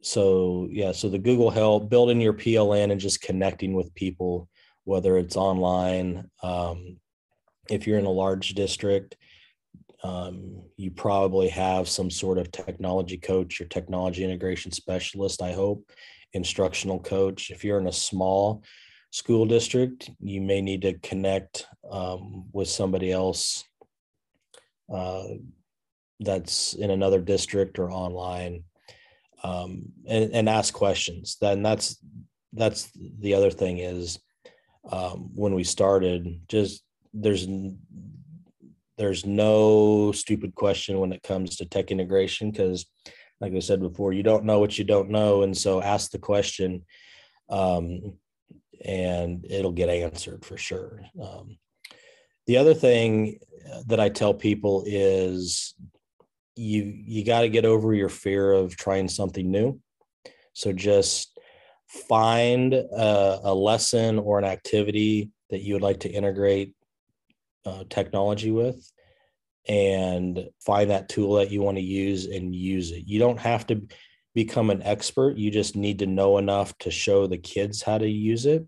so 0.00 0.66
yeah 0.72 0.90
so 0.90 1.08
the 1.08 1.20
google 1.20 1.50
help 1.50 1.88
building 1.88 2.20
your 2.20 2.32
pln 2.32 2.90
and 2.90 3.00
just 3.00 3.22
connecting 3.22 3.74
with 3.74 3.94
people 3.94 4.48
whether 4.84 5.16
it's 5.16 5.36
online 5.36 6.30
um, 6.42 6.98
if 7.70 7.86
you're 7.86 7.98
in 7.98 8.06
a 8.06 8.10
large 8.10 8.50
district 8.50 9.16
um, 10.04 10.62
you 10.76 10.90
probably 10.90 11.48
have 11.48 11.88
some 11.88 12.10
sort 12.10 12.38
of 12.38 12.50
technology 12.50 13.16
coach 13.16 13.60
or 13.60 13.66
technology 13.66 14.24
integration 14.24 14.72
specialist 14.72 15.42
i 15.42 15.52
hope 15.52 15.90
instructional 16.32 16.98
coach 16.98 17.50
if 17.50 17.64
you're 17.64 17.78
in 17.78 17.86
a 17.86 17.92
small 17.92 18.62
school 19.12 19.44
district, 19.44 20.10
you 20.20 20.40
may 20.40 20.60
need 20.60 20.82
to 20.82 20.94
connect 20.98 21.66
um, 21.90 22.46
with 22.52 22.68
somebody 22.68 23.12
else 23.12 23.64
uh, 24.92 25.24
that's 26.18 26.72
in 26.72 26.90
another 26.90 27.20
district 27.20 27.78
or 27.78 27.92
online 27.92 28.64
um, 29.44 29.84
and, 30.08 30.32
and 30.32 30.48
ask 30.48 30.72
questions. 30.72 31.36
Then 31.40 31.62
that's 31.62 31.98
that's 32.54 32.90
the 32.94 33.34
other 33.34 33.50
thing 33.50 33.78
is 33.78 34.18
um, 34.90 35.30
when 35.34 35.54
we 35.54 35.64
started, 35.64 36.40
just 36.48 36.82
there's 37.12 37.46
there's 38.98 39.24
no 39.26 40.12
stupid 40.12 40.54
question 40.54 40.98
when 40.98 41.12
it 41.12 41.22
comes 41.22 41.56
to 41.56 41.66
tech 41.66 41.90
integration 41.90 42.50
because 42.50 42.86
like 43.40 43.54
I 43.54 43.58
said 43.58 43.80
before, 43.80 44.12
you 44.12 44.22
don't 44.22 44.44
know 44.44 44.60
what 44.60 44.78
you 44.78 44.84
don't 44.84 45.10
know. 45.10 45.42
And 45.42 45.56
so 45.56 45.82
ask 45.82 46.12
the 46.12 46.18
question. 46.18 46.84
Um, 47.48 48.18
and 48.84 49.44
it'll 49.48 49.72
get 49.72 49.88
answered 49.88 50.44
for 50.44 50.56
sure. 50.56 51.02
Um, 51.20 51.58
the 52.46 52.56
other 52.56 52.74
thing 52.74 53.38
that 53.86 54.00
I 54.00 54.08
tell 54.08 54.34
people 54.34 54.84
is 54.86 55.74
you 56.54 56.82
you 56.82 57.24
got 57.24 57.40
to 57.40 57.48
get 57.48 57.64
over 57.64 57.94
your 57.94 58.08
fear 58.08 58.52
of 58.52 58.76
trying 58.76 59.08
something 59.08 59.50
new. 59.50 59.80
So 60.52 60.72
just 60.72 61.31
find 62.08 62.72
a, 62.72 63.40
a, 63.44 63.54
lesson 63.54 64.18
or 64.18 64.38
an 64.38 64.44
activity 64.44 65.30
that 65.50 65.60
you 65.60 65.74
would 65.74 65.82
like 65.82 66.00
to 66.00 66.10
integrate 66.10 66.74
uh, 67.66 67.84
technology 67.90 68.50
with 68.50 68.90
and 69.68 70.48
find 70.64 70.90
that 70.90 71.08
tool 71.08 71.34
that 71.34 71.50
you 71.50 71.62
want 71.62 71.76
to 71.76 71.82
use 71.82 72.26
and 72.26 72.54
use 72.54 72.90
it. 72.90 73.06
You 73.06 73.18
don't 73.18 73.38
have 73.38 73.66
to 73.68 73.82
become 74.34 74.70
an 74.70 74.82
expert. 74.82 75.36
You 75.36 75.50
just 75.50 75.76
need 75.76 75.98
to 76.00 76.06
know 76.06 76.38
enough 76.38 76.76
to 76.78 76.90
show 76.90 77.26
the 77.26 77.38
kids 77.38 77.82
how 77.82 77.98
to 77.98 78.08
use 78.08 78.46
it 78.46 78.66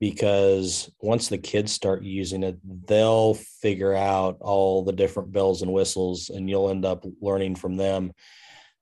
because 0.00 0.90
once 1.00 1.28
the 1.28 1.38
kids 1.38 1.72
start 1.72 2.02
using 2.02 2.42
it, 2.42 2.58
they'll 2.86 3.34
figure 3.34 3.94
out 3.94 4.38
all 4.40 4.82
the 4.82 4.92
different 4.92 5.30
bells 5.30 5.62
and 5.62 5.72
whistles 5.72 6.30
and 6.30 6.48
you'll 6.48 6.70
end 6.70 6.84
up 6.84 7.04
learning 7.20 7.54
from 7.54 7.76
them. 7.76 8.12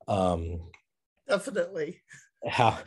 Um, 0.07 0.61
Definitely. 1.27 2.01
How 2.47 2.79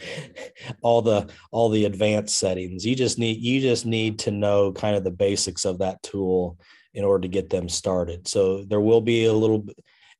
all 0.82 1.02
the 1.02 1.28
all 1.52 1.68
the 1.68 1.84
advanced 1.84 2.38
settings. 2.38 2.84
You 2.84 2.96
just 2.96 3.18
need 3.18 3.40
you 3.40 3.60
just 3.60 3.86
need 3.86 4.18
to 4.20 4.30
know 4.30 4.72
kind 4.72 4.96
of 4.96 5.04
the 5.04 5.10
basics 5.10 5.64
of 5.64 5.78
that 5.78 6.02
tool 6.02 6.58
in 6.92 7.04
order 7.04 7.22
to 7.22 7.28
get 7.28 7.50
them 7.50 7.68
started. 7.68 8.26
So 8.26 8.64
there 8.64 8.80
will 8.80 9.00
be 9.00 9.26
a 9.26 9.32
little 9.32 9.64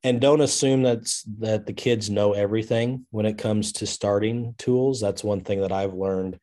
and 0.05 0.21
don't 0.21 0.43
assume 0.43 0.83
that's 0.83 1.23
that 1.39 1.67
the 1.67 1.73
kids 1.73 2.11
know 2.11 2.35
everything 2.35 3.07
when 3.11 3.27
it 3.27 3.39
comes 3.39 3.73
to 3.73 3.87
starting 3.87 4.55
tools 4.59 5.01
that's 5.01 5.25
one 5.25 5.41
thing 5.41 5.63
that 5.63 5.73
i've 5.73 5.95
learned 5.95 6.39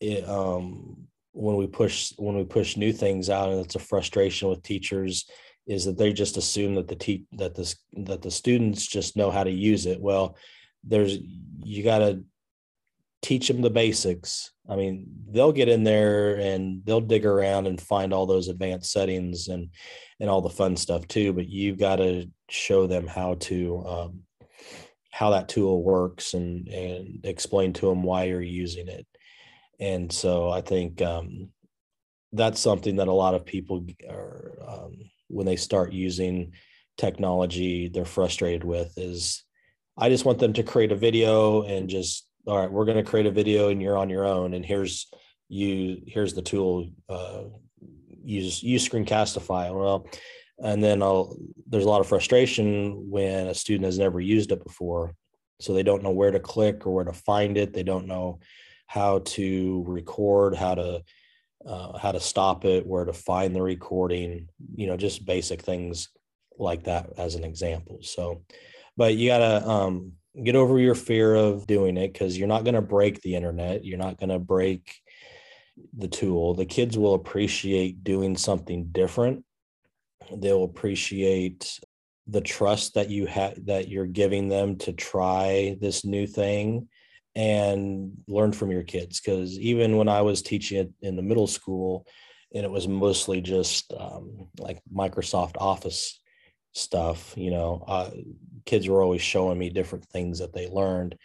it, 0.00 0.28
um, 0.28 1.06
when 1.32 1.56
we 1.56 1.66
push 1.66 2.12
when 2.16 2.36
we 2.36 2.44
push 2.44 2.76
new 2.76 2.92
things 2.92 3.30
out 3.30 3.50
and 3.50 3.60
it's 3.60 3.76
a 3.76 3.78
frustration 3.78 4.48
with 4.48 4.62
teachers 4.62 5.30
is 5.66 5.84
that 5.84 5.96
they 5.96 6.12
just 6.12 6.36
assume 6.36 6.74
that 6.74 6.88
the 6.88 6.96
te- 6.96 7.26
that 7.32 7.54
this 7.54 7.76
that 7.92 8.20
the 8.20 8.30
students 8.30 8.86
just 8.86 9.16
know 9.16 9.30
how 9.30 9.44
to 9.44 9.50
use 9.50 9.86
it 9.86 10.00
well 10.00 10.36
there's 10.84 11.18
you 11.62 11.82
got 11.82 11.98
to 11.98 12.24
teach 13.22 13.48
them 13.48 13.62
the 13.62 13.70
basics. 13.70 14.50
I 14.68 14.76
mean, 14.76 15.06
they'll 15.30 15.52
get 15.52 15.68
in 15.68 15.84
there 15.84 16.36
and 16.36 16.84
they'll 16.84 17.00
dig 17.00 17.24
around 17.24 17.66
and 17.66 17.80
find 17.80 18.12
all 18.12 18.26
those 18.26 18.48
advanced 18.48 18.92
settings 18.92 19.48
and 19.48 19.70
and 20.20 20.28
all 20.28 20.40
the 20.40 20.50
fun 20.50 20.76
stuff 20.76 21.06
too. 21.08 21.32
But 21.32 21.48
you've 21.48 21.78
got 21.78 21.96
to 21.96 22.28
show 22.48 22.86
them 22.86 23.06
how 23.06 23.34
to 23.34 23.84
um, 23.86 24.20
how 25.10 25.30
that 25.30 25.48
tool 25.48 25.82
works 25.82 26.34
and 26.34 26.68
and 26.68 27.24
explain 27.24 27.72
to 27.74 27.86
them 27.86 28.02
why 28.02 28.24
you're 28.24 28.40
using 28.42 28.88
it. 28.88 29.06
And 29.80 30.12
so 30.12 30.50
I 30.50 30.60
think 30.60 31.02
um, 31.02 31.50
that's 32.32 32.60
something 32.60 32.96
that 32.96 33.08
a 33.08 33.12
lot 33.12 33.34
of 33.34 33.44
people 33.44 33.84
are 34.08 34.58
um, 34.66 34.96
when 35.28 35.46
they 35.46 35.56
start 35.56 35.92
using 35.92 36.52
technology, 36.96 37.88
they're 37.88 38.04
frustrated 38.04 38.64
with 38.64 38.96
is 38.96 39.44
I 39.96 40.08
just 40.08 40.24
want 40.24 40.38
them 40.38 40.52
to 40.54 40.62
create 40.62 40.92
a 40.92 40.96
video 40.96 41.62
and 41.62 41.88
just 41.88 42.26
all 42.46 42.58
right, 42.58 42.70
we're 42.70 42.84
going 42.84 42.96
to 42.96 43.08
create 43.08 43.26
a 43.26 43.30
video 43.30 43.68
and 43.68 43.80
you're 43.80 43.96
on 43.96 44.10
your 44.10 44.24
own. 44.24 44.54
And 44.54 44.64
here's 44.64 45.06
you, 45.48 46.02
here's 46.06 46.34
the 46.34 46.42
tool. 46.42 46.90
Uh, 47.08 47.44
use 48.24 48.62
use 48.62 48.88
Screencastify. 48.88 49.72
Well, 49.74 50.06
and 50.58 50.82
then 50.82 51.02
I'll, 51.02 51.36
there's 51.68 51.84
a 51.84 51.88
lot 51.88 52.00
of 52.00 52.08
frustration 52.08 53.10
when 53.10 53.48
a 53.48 53.54
student 53.54 53.84
has 53.84 53.98
never 53.98 54.20
used 54.20 54.52
it 54.52 54.64
before, 54.64 55.14
so 55.60 55.72
they 55.72 55.82
don't 55.82 56.02
know 56.02 56.10
where 56.10 56.30
to 56.30 56.40
click 56.40 56.86
or 56.86 56.94
where 56.94 57.04
to 57.04 57.12
find 57.12 57.56
it. 57.56 57.72
They 57.72 57.82
don't 57.82 58.06
know 58.06 58.40
how 58.86 59.20
to 59.20 59.84
record, 59.86 60.54
how 60.54 60.74
to 60.74 61.02
uh, 61.66 61.98
how 61.98 62.12
to 62.12 62.20
stop 62.20 62.64
it, 62.64 62.86
where 62.86 63.04
to 63.04 63.12
find 63.12 63.54
the 63.54 63.62
recording. 63.62 64.48
You 64.74 64.86
know, 64.86 64.96
just 64.96 65.26
basic 65.26 65.62
things 65.62 66.08
like 66.58 66.84
that 66.84 67.10
as 67.18 67.34
an 67.34 67.44
example. 67.44 67.98
So, 68.02 68.42
but 68.96 69.16
you 69.16 69.28
gotta 69.28 69.68
um, 69.68 70.12
get 70.42 70.56
over 70.56 70.78
your 70.78 70.94
fear 70.94 71.34
of 71.34 71.66
doing 71.66 71.96
it 71.96 72.12
because 72.12 72.36
you're 72.38 72.48
not 72.48 72.64
to 72.74 72.82
break 72.82 73.20
the 73.20 73.34
internet. 73.34 73.84
You're 73.84 73.98
not 73.98 74.18
to 74.30 74.38
break 74.38 74.94
the 75.96 76.08
tool. 76.08 76.54
The 76.54 76.66
kids 76.66 76.96
will 76.98 77.14
appreciate 77.14 78.04
doing 78.04 78.36
something 78.36 78.86
different. 78.92 79.44
They'll 80.34 80.64
appreciate 80.64 81.78
the 82.26 82.40
trust 82.40 82.94
that 82.94 83.10
you 83.10 83.26
have 83.26 83.66
that 83.66 83.88
you're 83.88 84.06
giving 84.06 84.48
them 84.48 84.76
to 84.78 84.92
try 84.92 85.76
this 85.80 86.04
new 86.04 86.26
thing 86.26 86.88
and 87.34 88.12
learn 88.28 88.52
from 88.52 88.70
your 88.70 88.84
kids. 88.84 89.20
Because 89.20 89.58
even 89.58 89.96
when 89.96 90.08
i 90.08 90.22
was 90.22 90.40
teaching 90.42 90.78
it 90.78 90.90
in 91.00 91.16
the 91.16 91.22
middle 91.22 91.48
school 91.48 92.06
and 92.54 92.64
it 92.64 92.70
was 92.70 92.86
mostly 92.86 93.40
just 93.40 93.92
um, 93.98 94.48
like 94.58 94.80
microsoft 94.94 95.56
office 95.58 96.20
stuff 96.72 97.34
you 97.36 97.50
know 97.50 97.84
uh, 97.86 98.10
kids 98.64 98.88
were 98.88 99.02
always 99.02 99.22
showing 99.22 99.58
me 99.58 99.70
different 99.70 100.04
things 100.06 100.38
that 100.38 100.52
they 100.52 100.68
learned. 100.68 101.16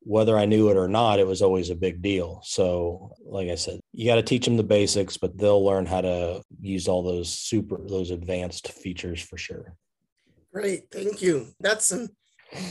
Whether 0.00 0.38
i 0.38 0.46
knew 0.46 0.70
it 0.70 0.76
or 0.76 0.88
not 0.88 1.18
it 1.18 1.26
was 1.26 1.42
always 1.42 1.70
a 1.70 1.74
big 1.74 2.00
deal. 2.02 2.40
So 2.44 3.12
like 3.24 3.48
i 3.48 3.56
said 3.56 3.80
you 3.92 4.06
got 4.06 4.16
to 4.16 4.22
teach 4.22 4.44
them 4.44 4.56
the 4.56 4.62
basics 4.62 5.16
but 5.16 5.36
they'll 5.36 5.64
learn 5.64 5.86
how 5.86 6.00
to 6.00 6.42
use 6.60 6.88
all 6.88 7.02
those 7.02 7.30
super 7.30 7.78
those 7.86 8.10
advanced 8.10 8.72
features 8.72 9.20
for 9.20 9.36
sure. 9.36 9.74
Great 10.52 10.84
thank 10.90 11.20
you. 11.20 11.48
That's 11.60 11.86
some 11.86 12.08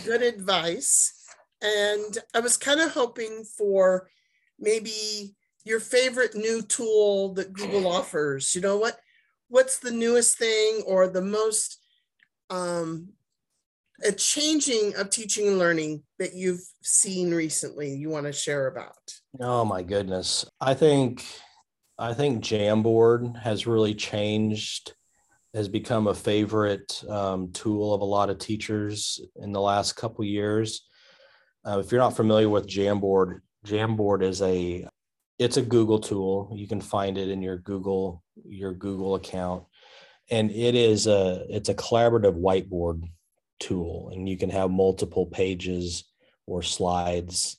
good 0.05 0.21
advice. 0.21 1.13
And 1.61 2.17
i 2.33 2.39
was 2.39 2.57
kind 2.57 2.79
of 2.79 2.91
hoping 2.91 3.43
for 3.57 4.09
maybe 4.59 5.35
your 5.63 5.79
favorite 5.79 6.33
new 6.33 6.61
tool 6.61 7.33
that 7.33 7.53
google 7.53 7.87
offers. 7.87 8.55
You 8.55 8.61
know 8.61 8.77
what? 8.77 8.97
What's 9.49 9.79
the 9.79 9.91
newest 9.91 10.37
thing 10.37 10.81
or 10.87 11.07
the 11.07 11.21
most 11.21 11.79
um, 12.49 13.09
a 14.03 14.11
changing 14.11 14.95
of 14.95 15.09
teaching 15.09 15.47
and 15.47 15.59
learning 15.59 16.03
that 16.19 16.33
you've 16.33 16.61
seen 16.81 17.33
recently 17.33 17.93
you 17.93 18.09
want 18.09 18.25
to 18.25 18.33
share 18.33 18.67
about? 18.67 18.95
Oh 19.39 19.65
my 19.65 19.83
goodness. 19.83 20.45
I 20.61 20.73
think 20.73 21.23
i 21.99 22.13
think 22.13 22.43
jamboard 22.43 23.35
has 23.41 23.65
really 23.65 23.95
changed 23.95 24.93
has 25.55 25.67
become 25.67 26.05
a 26.05 26.13
favorite 26.13 27.03
um, 27.09 27.51
tool 27.51 27.91
of 27.93 28.01
a 28.01 28.05
lot 28.05 28.29
of 28.29 28.37
teachers 28.37 29.19
in 29.37 29.51
the 29.51 29.61
last 29.61 29.93
couple 29.93 30.23
years. 30.23 30.85
Uh, 31.65 31.79
if 31.79 31.91
you're 31.91 32.01
not 32.01 32.15
familiar 32.15 32.47
with 32.49 32.67
jamboard 32.67 33.39
jamboard 33.65 34.23
is 34.23 34.41
a 34.41 34.87
it's 35.39 35.57
a 35.57 35.61
google 35.61 35.99
tool. 35.99 36.51
You 36.53 36.67
can 36.67 36.81
find 36.81 37.17
it 37.17 37.29
in 37.29 37.41
your 37.41 37.57
google 37.57 38.23
your 38.45 38.73
google 38.73 39.15
account. 39.15 39.63
And 40.29 40.51
it 40.51 40.75
is 40.75 41.07
a 41.07 41.45
it's 41.49 41.69
a 41.69 41.75
collaborative 41.75 42.39
whiteboard 42.39 43.03
tool 43.59 44.09
and 44.13 44.27
you 44.27 44.37
can 44.37 44.49
have 44.49 44.69
multiple 44.69 45.25
pages 45.25 46.03
or 46.45 46.61
slides 46.61 47.57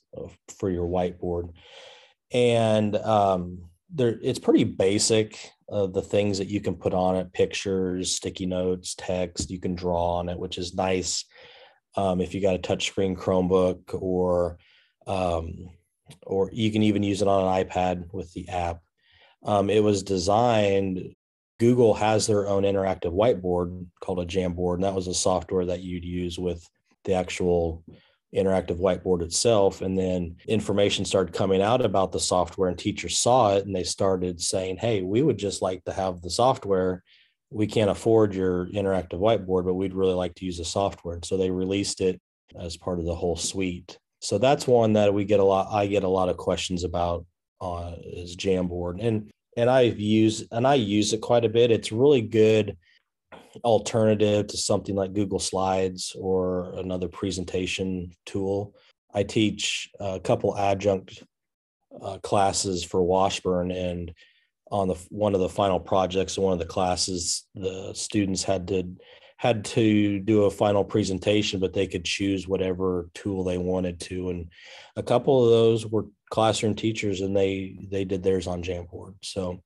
for 0.57 0.69
your 0.69 0.87
whiteboard. 0.87 1.51
And 2.31 2.95
um, 2.95 3.69
there 3.93 4.19
it's 4.21 4.39
pretty 4.39 4.63
basic 4.63 5.51
uh, 5.71 5.87
the 5.87 6.01
things 6.01 6.37
that 6.37 6.47
you 6.47 6.61
can 6.61 6.75
put 6.75 6.93
on 6.93 7.15
it 7.15 7.33
pictures 7.33 8.15
sticky 8.15 8.45
notes 8.45 8.93
text 8.95 9.49
you 9.49 9.59
can 9.59 9.73
draw 9.73 10.17
on 10.17 10.29
it 10.29 10.37
which 10.37 10.59
is 10.59 10.75
nice 10.75 11.25
um, 11.95 12.21
if 12.21 12.35
you 12.35 12.41
got 12.41 12.53
a 12.53 12.59
touchscreen 12.59 13.17
chromebook 13.17 13.99
or 13.99 14.59
um, 15.07 15.71
or 16.23 16.49
you 16.53 16.71
can 16.71 16.83
even 16.83 17.03
use 17.03 17.21
it 17.21 17.27
on 17.27 17.45
an 17.45 17.65
ipad 17.65 18.05
with 18.13 18.31
the 18.33 18.47
app. 18.49 18.81
Um, 19.43 19.69
it 19.69 19.83
was 19.83 20.03
designed 20.03 21.15
Google 21.59 21.93
has 21.93 22.25
their 22.25 22.47
own 22.47 22.63
interactive 22.63 23.13
whiteboard 23.13 23.85
called 23.99 24.19
a 24.19 24.25
Jamboard, 24.25 24.75
and 24.75 24.83
that 24.83 24.95
was 24.95 25.07
a 25.07 25.13
software 25.13 25.65
that 25.65 25.81
you'd 25.81 26.05
use 26.05 26.39
with 26.39 26.65
the 27.03 27.13
actual 27.13 27.83
interactive 28.33 28.79
whiteboard 28.79 29.21
itself. 29.21 29.81
And 29.81 29.97
then 29.97 30.37
information 30.47 31.03
started 31.03 31.33
coming 31.33 31.61
out 31.61 31.83
about 31.83 32.11
the 32.11 32.19
software, 32.19 32.69
and 32.69 32.77
teachers 32.77 33.17
saw 33.17 33.55
it 33.55 33.65
and 33.65 33.75
they 33.75 33.83
started 33.83 34.41
saying, 34.41 34.77
Hey, 34.77 35.01
we 35.01 35.21
would 35.21 35.37
just 35.37 35.61
like 35.61 35.83
to 35.85 35.91
have 35.91 36.21
the 36.21 36.29
software. 36.29 37.03
We 37.49 37.67
can't 37.67 37.89
afford 37.89 38.33
your 38.33 38.67
interactive 38.67 39.19
whiteboard, 39.19 39.65
but 39.65 39.73
we'd 39.73 39.93
really 39.93 40.13
like 40.13 40.35
to 40.35 40.45
use 40.45 40.59
the 40.59 40.65
software. 40.65 41.15
And 41.15 41.25
so 41.25 41.35
they 41.35 41.51
released 41.51 41.99
it 41.99 42.21
as 42.57 42.77
part 42.77 42.99
of 42.99 43.05
the 43.05 43.15
whole 43.15 43.35
suite. 43.35 43.97
So 44.21 44.37
that's 44.37 44.67
one 44.67 44.93
that 44.93 45.13
we 45.13 45.25
get 45.25 45.39
a 45.39 45.43
lot, 45.43 45.67
I 45.71 45.87
get 45.87 46.03
a 46.03 46.09
lot 46.09 46.29
of 46.29 46.37
questions 46.37 46.83
about 46.83 47.25
uh, 47.59 47.95
is 48.03 48.35
Jamboard. 48.35 49.03
And 49.05 49.31
and 49.57 49.69
I've 49.69 49.99
used 49.99 50.47
and 50.51 50.67
I 50.67 50.75
use 50.75 51.13
it 51.13 51.21
quite 51.21 51.45
a 51.45 51.49
bit. 51.49 51.71
It's 51.71 51.91
really 51.91 52.21
good 52.21 52.77
alternative 53.63 54.47
to 54.47 54.57
something 54.57 54.95
like 54.95 55.13
Google 55.13 55.39
Slides 55.39 56.15
or 56.19 56.73
another 56.77 57.07
presentation 57.07 58.11
tool. 58.25 58.75
I 59.13 59.23
teach 59.23 59.89
a 59.99 60.19
couple 60.19 60.57
adjunct 60.57 61.23
uh, 62.01 62.19
classes 62.19 62.83
for 62.83 63.01
Washburn, 63.01 63.71
and 63.71 64.13
on 64.71 64.87
the 64.87 64.95
one 65.09 65.33
of 65.33 65.41
the 65.41 65.49
final 65.49 65.79
projects 65.79 66.37
in 66.37 66.43
one 66.43 66.53
of 66.53 66.59
the 66.59 66.65
classes, 66.65 67.47
the 67.55 67.93
students 67.93 68.43
had 68.43 68.67
to 68.67 68.95
had 69.37 69.63
to 69.63 70.19
do 70.19 70.43
a 70.43 70.51
final 70.51 70.83
presentation, 70.83 71.61
but 71.61 71.73
they 71.73 71.87
could 71.87 72.03
choose 72.03 72.47
whatever 72.47 73.09
tool 73.13 73.43
they 73.43 73.57
wanted 73.57 73.97
to. 74.01 74.29
And 74.29 74.51
a 74.97 75.01
couple 75.01 75.43
of 75.43 75.49
those 75.49 75.85
were 75.87 76.07
classroom 76.29 76.75
teachers 76.75 77.21
and 77.21 77.35
they 77.35 77.77
they 77.89 78.05
did 78.05 78.23
theirs 78.23 78.47
on 78.47 78.63
Jamboard. 78.63 79.15
So 79.21 79.61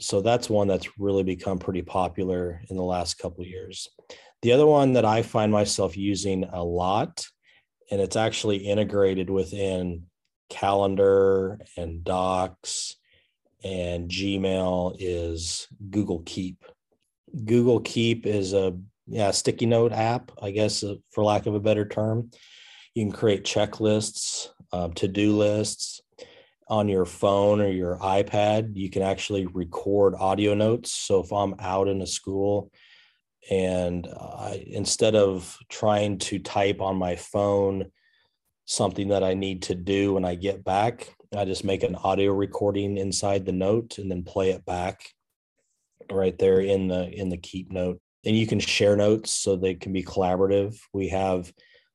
so 0.00 0.20
that's 0.20 0.48
one 0.48 0.68
that's 0.68 0.98
really 0.98 1.22
become 1.22 1.58
pretty 1.58 1.82
popular 1.82 2.62
in 2.70 2.76
the 2.76 2.82
last 2.82 3.18
couple 3.18 3.44
years. 3.44 3.88
The 4.42 4.52
other 4.52 4.66
one 4.66 4.92
that 4.92 5.04
I 5.04 5.22
find 5.22 5.50
myself 5.50 5.96
using 5.96 6.44
a 6.44 6.62
lot, 6.62 7.26
and 7.90 8.00
it's 8.00 8.16
actually 8.16 8.58
integrated 8.58 9.28
within 9.28 10.04
Calendar 10.48 11.58
and 11.76 12.04
Docs 12.04 12.96
and 13.64 14.08
Gmail, 14.08 14.96
is 15.00 15.66
Google 15.90 16.22
Keep. 16.24 16.64
Google 17.44 17.80
Keep 17.80 18.26
is 18.26 18.54
a 18.54 18.78
yeah 19.06 19.32
sticky 19.32 19.66
note 19.66 19.92
app, 19.92 20.30
I 20.40 20.52
guess, 20.52 20.84
uh, 20.84 20.94
for 21.10 21.24
lack 21.24 21.46
of 21.46 21.54
a 21.54 21.60
better 21.60 21.86
term. 21.86 22.30
You 22.94 23.04
can 23.04 23.12
create 23.12 23.44
checklists, 23.44 24.48
uh, 24.72 24.88
to 24.96 25.08
do 25.08 25.36
lists 25.36 26.00
on 26.68 26.88
your 26.88 27.06
phone 27.06 27.60
or 27.60 27.68
your 27.68 27.96
iPad. 27.96 28.76
You 28.76 28.90
can 28.90 29.02
actually 29.02 29.46
record 29.46 30.14
audio 30.14 30.54
notes. 30.54 30.92
So 30.92 31.20
if 31.20 31.32
I'm 31.32 31.54
out 31.58 31.88
in 31.88 32.02
a 32.02 32.06
school 32.06 32.70
and 33.50 34.06
I, 34.06 34.64
instead 34.66 35.14
of 35.14 35.56
trying 35.68 36.18
to 36.18 36.38
type 36.38 36.80
on 36.80 36.96
my 36.96 37.16
phone 37.16 37.86
something 38.66 39.08
that 39.08 39.24
I 39.24 39.32
need 39.32 39.62
to 39.62 39.74
do 39.74 40.12
when 40.12 40.26
I 40.26 40.34
get 40.34 40.62
back, 40.62 41.14
I 41.36 41.44
just 41.44 41.64
make 41.64 41.82
an 41.82 41.94
audio 41.94 42.32
recording 42.32 42.98
inside 42.98 43.46
the 43.46 43.52
note 43.52 43.98
and 43.98 44.10
then 44.10 44.22
play 44.22 44.50
it 44.50 44.64
back 44.64 45.08
right 46.10 46.38
there 46.38 46.60
in 46.60 46.88
the 46.88 47.10
in 47.10 47.28
the 47.28 47.36
keep 47.36 47.70
note 47.70 48.00
and 48.24 48.36
you 48.36 48.46
can 48.46 48.60
share 48.60 48.96
notes 48.96 49.32
so 49.32 49.56
they 49.56 49.74
can 49.74 49.92
be 49.92 50.02
collaborative 50.02 50.78
we 50.92 51.08
have 51.08 51.52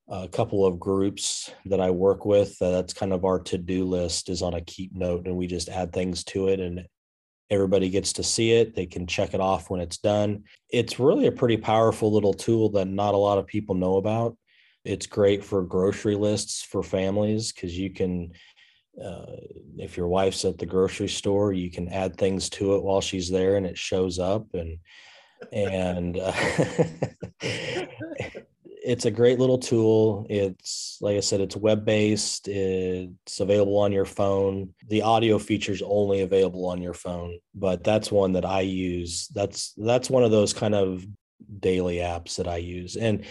a 0.08 0.28
couple 0.28 0.66
of 0.66 0.80
groups 0.80 1.52
that 1.66 1.80
I 1.80 1.90
work 1.90 2.26
with. 2.26 2.62
Uh, 2.62 2.72
that's 2.72 2.94
kind 2.94 3.14
of 3.14 3.26
our 3.26 3.40
to 3.40 3.58
do 3.58 3.86
list 3.86 4.30
is 4.30 4.42
on 4.42 4.54
a 4.54 4.62
keep 4.62 4.94
note, 4.94 5.26
and 5.26 5.36
we 5.36 5.48
just 5.48 5.70
add 5.70 5.94
things 5.94 6.24
to 6.26 6.48
it, 6.48 6.60
and 6.60 6.86
everybody 7.50 7.90
gets 7.90 8.14
to 8.14 8.24
see 8.24 8.52
it. 8.52 8.76
They 8.76 8.86
can 8.86 9.08
check 9.08 9.34
it 9.34 9.42
off 9.42 9.70
when 9.70 9.82
it's 9.82 9.98
done. 9.98 10.44
It's 10.70 11.00
really 11.00 11.28
a 11.28 11.32
pretty 11.32 11.58
powerful 11.58 12.12
little 12.12 12.34
tool 12.34 12.70
that 12.72 12.88
not 12.88 13.14
a 13.14 13.18
lot 13.18 13.38
of 13.38 13.48
people 13.48 13.76
know 13.76 13.98
about. 13.98 14.38
It's 14.84 15.08
great 15.08 15.44
for 15.44 15.64
grocery 15.64 16.16
lists 16.16 16.62
for 16.62 16.84
families 16.84 17.54
because 17.54 17.78
you 17.78 17.90
can 17.90 18.34
uh, 19.02 19.26
if 19.78 19.98
your 19.98 20.08
wife's 20.08 20.46
at 20.46 20.58
the 20.58 20.66
grocery 20.66 21.08
store, 21.08 21.52
you 21.52 21.72
can 21.72 21.90
add 21.90 22.16
things 22.16 22.50
to 22.52 22.76
it 22.76 22.84
while 22.84 23.02
she's 23.02 23.30
there, 23.30 23.56
and 23.56 23.66
it 23.66 23.78
shows 23.78 24.20
up. 24.20 24.46
And 24.54 24.78
and 25.52 26.20
uh, 26.20 26.32
it's 28.84 29.06
a 29.06 29.12
great 29.12 29.40
little 29.40 29.58
tool. 29.58 30.28
It's 30.30 30.98
like 31.00 31.16
I 31.16 31.22
said, 31.22 31.40
it's 31.40 31.56
web 31.56 31.86
based. 31.86 32.48
It's 32.48 33.40
available 33.40 33.78
on 33.78 33.92
your 33.94 34.06
phone. 34.06 34.74
The 34.90 35.04
audio 35.04 35.40
features 35.40 35.82
only 35.84 36.22
available 36.22 36.66
on 36.68 36.82
your 36.82 36.94
phone, 36.94 37.40
but 37.56 37.84
that's 37.84 38.12
one 38.12 38.34
that 38.34 38.46
I 38.46 38.62
use. 38.62 39.30
That's 39.30 39.74
that's 39.78 40.10
one 40.10 40.24
of 40.24 40.32
those 40.32 40.54
kind 40.54 40.76
of 40.76 41.06
daily 41.60 41.98
apps 41.98 42.36
that 42.36 42.48
I 42.48 42.58
use. 42.58 42.96
And 42.96 43.26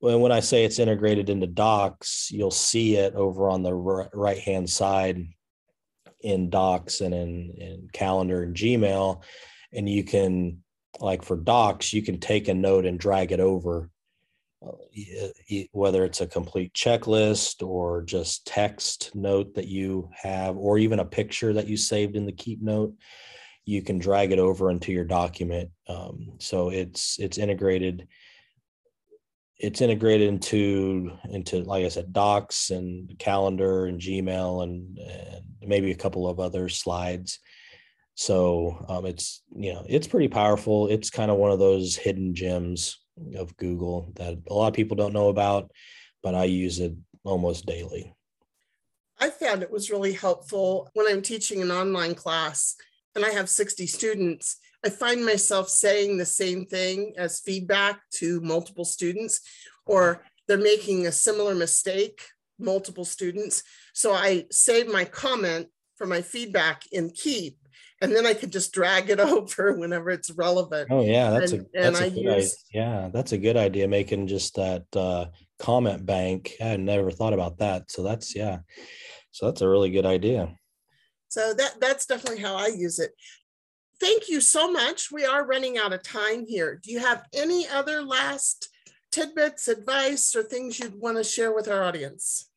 when, 0.00 0.32
I 0.32 0.40
say 0.40 0.64
it's 0.64 0.78
integrated 0.78 1.30
into 1.30 1.46
Docs, 1.46 2.30
you'll 2.30 2.50
see 2.50 2.96
it 2.96 3.14
over 3.14 3.48
on 3.48 3.62
the 3.62 3.72
right 3.72 4.38
hand 4.38 4.68
side 4.68 5.26
in 6.20 6.50
Docs 6.50 7.00
and 7.00 7.14
in, 7.14 7.54
in 7.56 7.88
Calendar 7.92 8.42
and 8.42 8.54
Gmail. 8.54 9.22
And 9.72 9.88
you 9.88 10.04
can, 10.04 10.62
like 11.00 11.22
for 11.22 11.36
Docs, 11.36 11.94
you 11.94 12.02
can 12.02 12.20
take 12.20 12.48
a 12.48 12.54
note 12.54 12.84
and 12.84 12.98
drag 12.98 13.32
it 13.32 13.40
over, 13.40 13.88
whether 15.72 16.04
it's 16.04 16.20
a 16.20 16.26
complete 16.26 16.72
checklist 16.72 17.66
or 17.66 18.02
just 18.02 18.46
text 18.46 19.14
note 19.14 19.54
that 19.54 19.68
you 19.68 20.10
have, 20.14 20.56
or 20.56 20.78
even 20.78 21.00
a 21.00 21.04
picture 21.04 21.52
that 21.52 21.66
you 21.66 21.76
saved 21.76 22.16
in 22.16 22.26
the 22.26 22.32
Keep 22.32 22.62
note. 22.62 22.94
You 23.64 23.82
can 23.82 23.98
drag 23.98 24.32
it 24.32 24.38
over 24.38 24.70
into 24.70 24.92
your 24.92 25.04
document. 25.04 25.70
Um, 25.88 26.32
so 26.38 26.70
it's 26.70 27.18
it's 27.18 27.38
integrated 27.38 28.06
it's 29.58 29.80
integrated 29.80 30.28
into 30.28 31.12
into 31.30 31.62
like 31.62 31.84
I 31.84 31.88
said, 31.88 32.12
Docs 32.12 32.70
and 32.70 33.16
Calendar 33.18 33.86
and 33.86 34.00
Gmail 34.00 34.64
and, 34.64 34.98
and 34.98 35.44
maybe 35.62 35.90
a 35.90 35.96
couple 35.96 36.28
of 36.28 36.40
other 36.40 36.68
slides. 36.68 37.38
So 38.14 38.84
um, 38.88 39.06
it's 39.06 39.42
you 39.56 39.72
know 39.72 39.84
it's 39.88 40.06
pretty 40.06 40.28
powerful. 40.28 40.88
It's 40.88 41.10
kind 41.10 41.30
of 41.30 41.36
one 41.36 41.50
of 41.50 41.58
those 41.58 41.96
hidden 41.96 42.34
gems 42.34 43.03
of 43.36 43.56
Google 43.56 44.12
that 44.16 44.38
a 44.48 44.54
lot 44.54 44.68
of 44.68 44.74
people 44.74 44.96
don't 44.96 45.12
know 45.12 45.28
about, 45.28 45.70
but 46.22 46.34
I 46.34 46.44
use 46.44 46.80
it 46.80 46.94
almost 47.24 47.66
daily. 47.66 48.14
I 49.18 49.30
found 49.30 49.62
it 49.62 49.70
was 49.70 49.90
really 49.90 50.12
helpful 50.12 50.90
when 50.94 51.06
I'm 51.08 51.22
teaching 51.22 51.62
an 51.62 51.70
online 51.70 52.14
class 52.14 52.74
and 53.14 53.24
I 53.24 53.30
have 53.30 53.48
60 53.48 53.86
students 53.86 54.58
I 54.84 54.90
find 54.90 55.24
myself 55.24 55.70
saying 55.70 56.18
the 56.18 56.26
same 56.26 56.66
thing 56.66 57.14
as 57.16 57.40
feedback 57.40 58.02
to 58.16 58.40
multiple 58.42 58.84
students, 58.84 59.40
or 59.86 60.22
they're 60.46 60.58
making 60.58 61.06
a 61.06 61.12
similar 61.12 61.54
mistake, 61.54 62.20
multiple 62.58 63.06
students. 63.06 63.62
So 63.94 64.12
I 64.12 64.44
save 64.50 64.92
my 64.92 65.06
comment 65.06 65.68
for 65.96 66.06
my 66.06 66.20
feedback 66.20 66.82
in 66.92 67.10
Keep, 67.10 67.56
and 68.00 68.14
then 68.14 68.26
I 68.26 68.34
could 68.34 68.52
just 68.52 68.72
drag 68.72 69.10
it 69.10 69.20
over 69.20 69.74
whenever 69.74 70.10
it's 70.10 70.30
relevant. 70.30 70.88
Oh 70.90 71.02
yeah, 71.02 71.30
that's 71.30 71.52
and, 71.52 71.62
a 71.62 71.66
that's 71.72 72.00
a 72.00 72.10
good 72.10 72.22
use, 72.22 72.64
idea. 72.70 72.82
yeah, 72.82 73.08
that's 73.12 73.32
a 73.32 73.38
good 73.38 73.56
idea. 73.56 73.88
Making 73.88 74.26
just 74.26 74.56
that 74.56 74.84
uh, 74.94 75.26
comment 75.58 76.04
bank. 76.04 76.54
I 76.60 76.64
had 76.64 76.80
never 76.80 77.10
thought 77.10 77.32
about 77.32 77.58
that. 77.58 77.90
So 77.90 78.02
that's 78.02 78.34
yeah, 78.34 78.58
so 79.30 79.46
that's 79.46 79.62
a 79.62 79.68
really 79.68 79.90
good 79.90 80.06
idea. 80.06 80.56
So 81.28 81.54
that 81.54 81.80
that's 81.80 82.06
definitely 82.06 82.42
how 82.42 82.56
I 82.56 82.68
use 82.68 82.98
it 82.98 83.12
thank 84.00 84.28
you 84.28 84.40
so 84.40 84.70
much. 84.70 85.10
We 85.10 85.24
are 85.24 85.46
running 85.46 85.78
out 85.78 85.92
of 85.92 86.02
time 86.02 86.44
here. 86.46 86.80
Do 86.82 86.92
you 86.92 86.98
have 87.00 87.24
any 87.32 87.66
other 87.68 88.02
last 88.02 88.68
tidbits, 89.10 89.68
advice, 89.68 90.34
or 90.36 90.42
things 90.42 90.78
you'd 90.78 91.00
want 91.00 91.16
to 91.16 91.24
share 91.24 91.54
with 91.54 91.68
our 91.68 91.82
audience? 91.82 92.50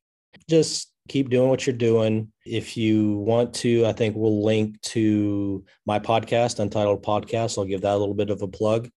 Just 0.50 0.92
keep 1.08 1.30
doing 1.30 1.50
what 1.50 1.66
you're 1.66 1.76
doing. 1.76 2.32
If 2.46 2.78
you 2.78 3.18
want 3.18 3.54
to, 3.56 3.86
I 3.86 3.94
think 3.94 4.16
we'll 4.16 4.44
link 4.44 4.80
to 4.82 5.64
my 5.86 6.00
podcast, 6.00 6.60
Untitled 6.60 7.04
Podcast. 7.04 7.58
I'll 7.58 7.66
give 7.66 7.82
that 7.82 7.96
a 7.96 7.98
little 7.98 8.16
bit 8.16 8.30
of 8.30 8.42
a 8.42 8.48
plug. 8.48 8.90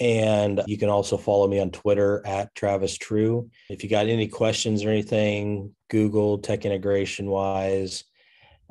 And 0.00 0.60
you 0.66 0.76
can 0.76 0.88
also 0.88 1.16
follow 1.16 1.46
me 1.46 1.60
on 1.60 1.70
Twitter 1.70 2.20
at 2.26 2.54
Travis 2.54 2.96
True. 2.98 3.48
If 3.70 3.84
you 3.84 3.90
got 3.90 4.06
any 4.06 4.26
questions 4.26 4.84
or 4.84 4.90
anything, 4.90 5.74
Google 5.88 6.38
tech 6.38 6.64
integration 6.64 7.30
wise, 7.30 8.02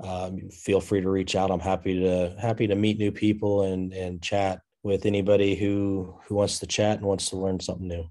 um, 0.03 0.49
feel 0.49 0.81
free 0.81 1.01
to 1.01 1.09
reach 1.09 1.35
out. 1.35 1.49
I'm 1.49 1.61
happy 1.61 1.99
to 2.01 2.35
happy 2.39 2.67
to 2.67 2.75
meet 2.75 2.97
new 2.97 3.11
people 3.11 3.63
and 3.63 3.93
and 3.93 4.21
chat 4.21 4.59
with 4.83 5.05
anybody 5.05 5.55
who 5.55 6.13
who 6.25 6.35
wants 6.35 6.59
to 6.59 6.67
chat 6.67 6.97
and 6.97 7.05
wants 7.05 7.29
to 7.29 7.37
learn 7.37 7.59
something 7.59 7.87
new. 7.87 8.05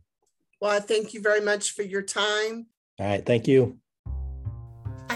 Well, 0.60 0.70
I 0.70 0.80
thank 0.80 1.12
you 1.12 1.20
very 1.20 1.40
much 1.40 1.72
for 1.72 1.82
your 1.82 2.02
time. 2.02 2.66
All 2.98 3.06
right, 3.06 3.26
thank 3.26 3.48
you. 3.48 3.78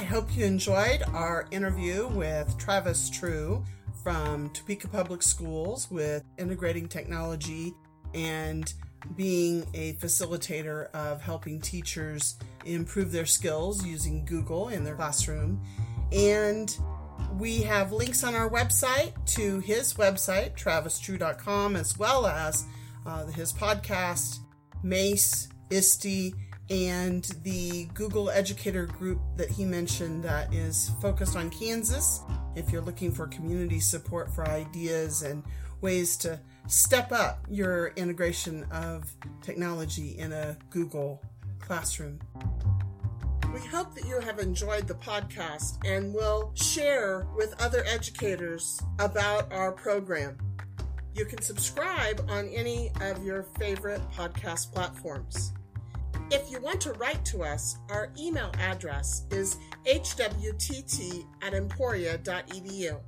I 0.06 0.08
hope 0.08 0.36
you 0.36 0.44
enjoyed 0.44 1.02
our 1.14 1.48
interview 1.50 2.06
with 2.06 2.56
Travis 2.58 3.10
True 3.10 3.64
from 4.04 4.50
Topeka 4.50 4.86
Public 4.86 5.20
Schools 5.20 5.90
with 5.90 6.22
integrating 6.38 6.86
technology 6.86 7.74
and 8.14 8.72
being 9.16 9.66
a 9.74 9.94
facilitator 9.94 10.92
of 10.92 11.20
helping 11.20 11.60
teachers 11.60 12.36
improve 12.64 13.10
their 13.10 13.26
skills 13.26 13.84
using 13.84 14.24
Google 14.24 14.68
in 14.68 14.84
their 14.84 14.94
classroom. 14.94 15.60
And 16.12 16.72
we 17.36 17.62
have 17.62 17.90
links 17.90 18.22
on 18.22 18.36
our 18.36 18.48
website 18.48 19.12
to 19.34 19.58
his 19.58 19.94
website, 19.94 20.56
travistrue.com, 20.56 21.74
as 21.74 21.98
well 21.98 22.28
as 22.28 22.64
uh, 23.06 23.26
his 23.26 23.52
podcast, 23.52 24.38
MACE, 24.84 25.48
ISTE, 25.70 26.32
and 26.68 27.24
the 27.42 27.84
Google 27.94 28.30
Educator 28.30 28.86
group 28.86 29.20
that 29.36 29.50
he 29.50 29.64
mentioned 29.64 30.24
that 30.24 30.52
is 30.52 30.90
focused 31.00 31.36
on 31.36 31.50
Kansas. 31.50 32.20
If 32.54 32.72
you're 32.72 32.82
looking 32.82 33.12
for 33.12 33.26
community 33.28 33.80
support 33.80 34.34
for 34.34 34.48
ideas 34.48 35.22
and 35.22 35.44
ways 35.80 36.16
to 36.18 36.40
step 36.66 37.12
up 37.12 37.44
your 37.48 37.88
integration 37.96 38.64
of 38.72 39.14
technology 39.42 40.18
in 40.18 40.32
a 40.32 40.56
Google 40.70 41.22
classroom. 41.60 42.18
We 43.52 43.60
hope 43.60 43.94
that 43.94 44.06
you 44.06 44.20
have 44.20 44.38
enjoyed 44.38 44.86
the 44.86 44.94
podcast 44.94 45.78
and 45.86 46.12
will 46.12 46.52
share 46.54 47.26
with 47.36 47.54
other 47.62 47.84
educators 47.86 48.80
about 48.98 49.52
our 49.52 49.72
program. 49.72 50.36
You 51.14 51.24
can 51.24 51.40
subscribe 51.40 52.26
on 52.28 52.48
any 52.48 52.90
of 53.00 53.24
your 53.24 53.44
favorite 53.58 54.02
podcast 54.10 54.72
platforms. 54.74 55.52
If 56.28 56.50
you 56.50 56.60
want 56.60 56.80
to 56.80 56.92
write 56.94 57.24
to 57.26 57.44
us, 57.44 57.78
our 57.88 58.10
email 58.18 58.50
address 58.58 59.24
is 59.30 59.58
hwtt 59.86 61.24
at 61.40 61.54
emporia.edu. 61.54 62.98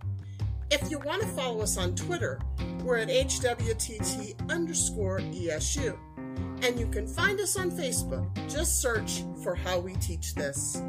If 0.70 0.90
you 0.90 1.00
want 1.00 1.22
to 1.22 1.28
follow 1.28 1.61
us 1.62 1.76
on 1.76 1.96
Twitter, 1.96 2.40
we're 2.85 2.98
at 2.98 3.09
hwtt 3.09 4.50
underscore 4.50 5.18
ESU. 5.18 5.98
And 6.62 6.78
you 6.78 6.87
can 6.87 7.09
find 7.09 7.40
us 7.40 7.59
on 7.59 7.72
Facebook. 7.72 8.33
Just 8.48 8.81
search 8.81 9.24
for 9.42 9.57
How 9.57 9.81
We 9.81 9.94
Teach 9.94 10.35
This. 10.35 10.81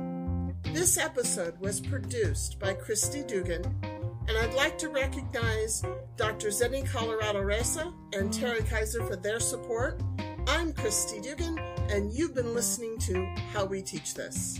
This 0.65 0.99
episode 0.99 1.59
was 1.59 1.79
produced 1.79 2.59
by 2.59 2.73
Christy 2.73 3.23
Dugan, 3.23 3.63
and 4.27 4.37
I'd 4.37 4.53
like 4.53 4.77
to 4.79 4.89
recognize 4.89 5.81
Dr. 6.15 6.49
Zenny 6.49 6.87
Colorado 6.87 7.41
Reza 7.41 7.91
and 8.13 8.31
Terry 8.31 8.61
Kaiser 8.61 9.03
for 9.05 9.15
their 9.15 9.39
support. 9.39 9.99
I'm 10.47 10.73
Christy 10.73 11.21
Dugan, 11.21 11.59
and 11.89 12.13
you've 12.13 12.35
been 12.35 12.53
listening 12.53 12.97
to 12.99 13.25
How 13.51 13.65
We 13.65 13.81
Teach 13.81 14.13
This. 14.13 14.59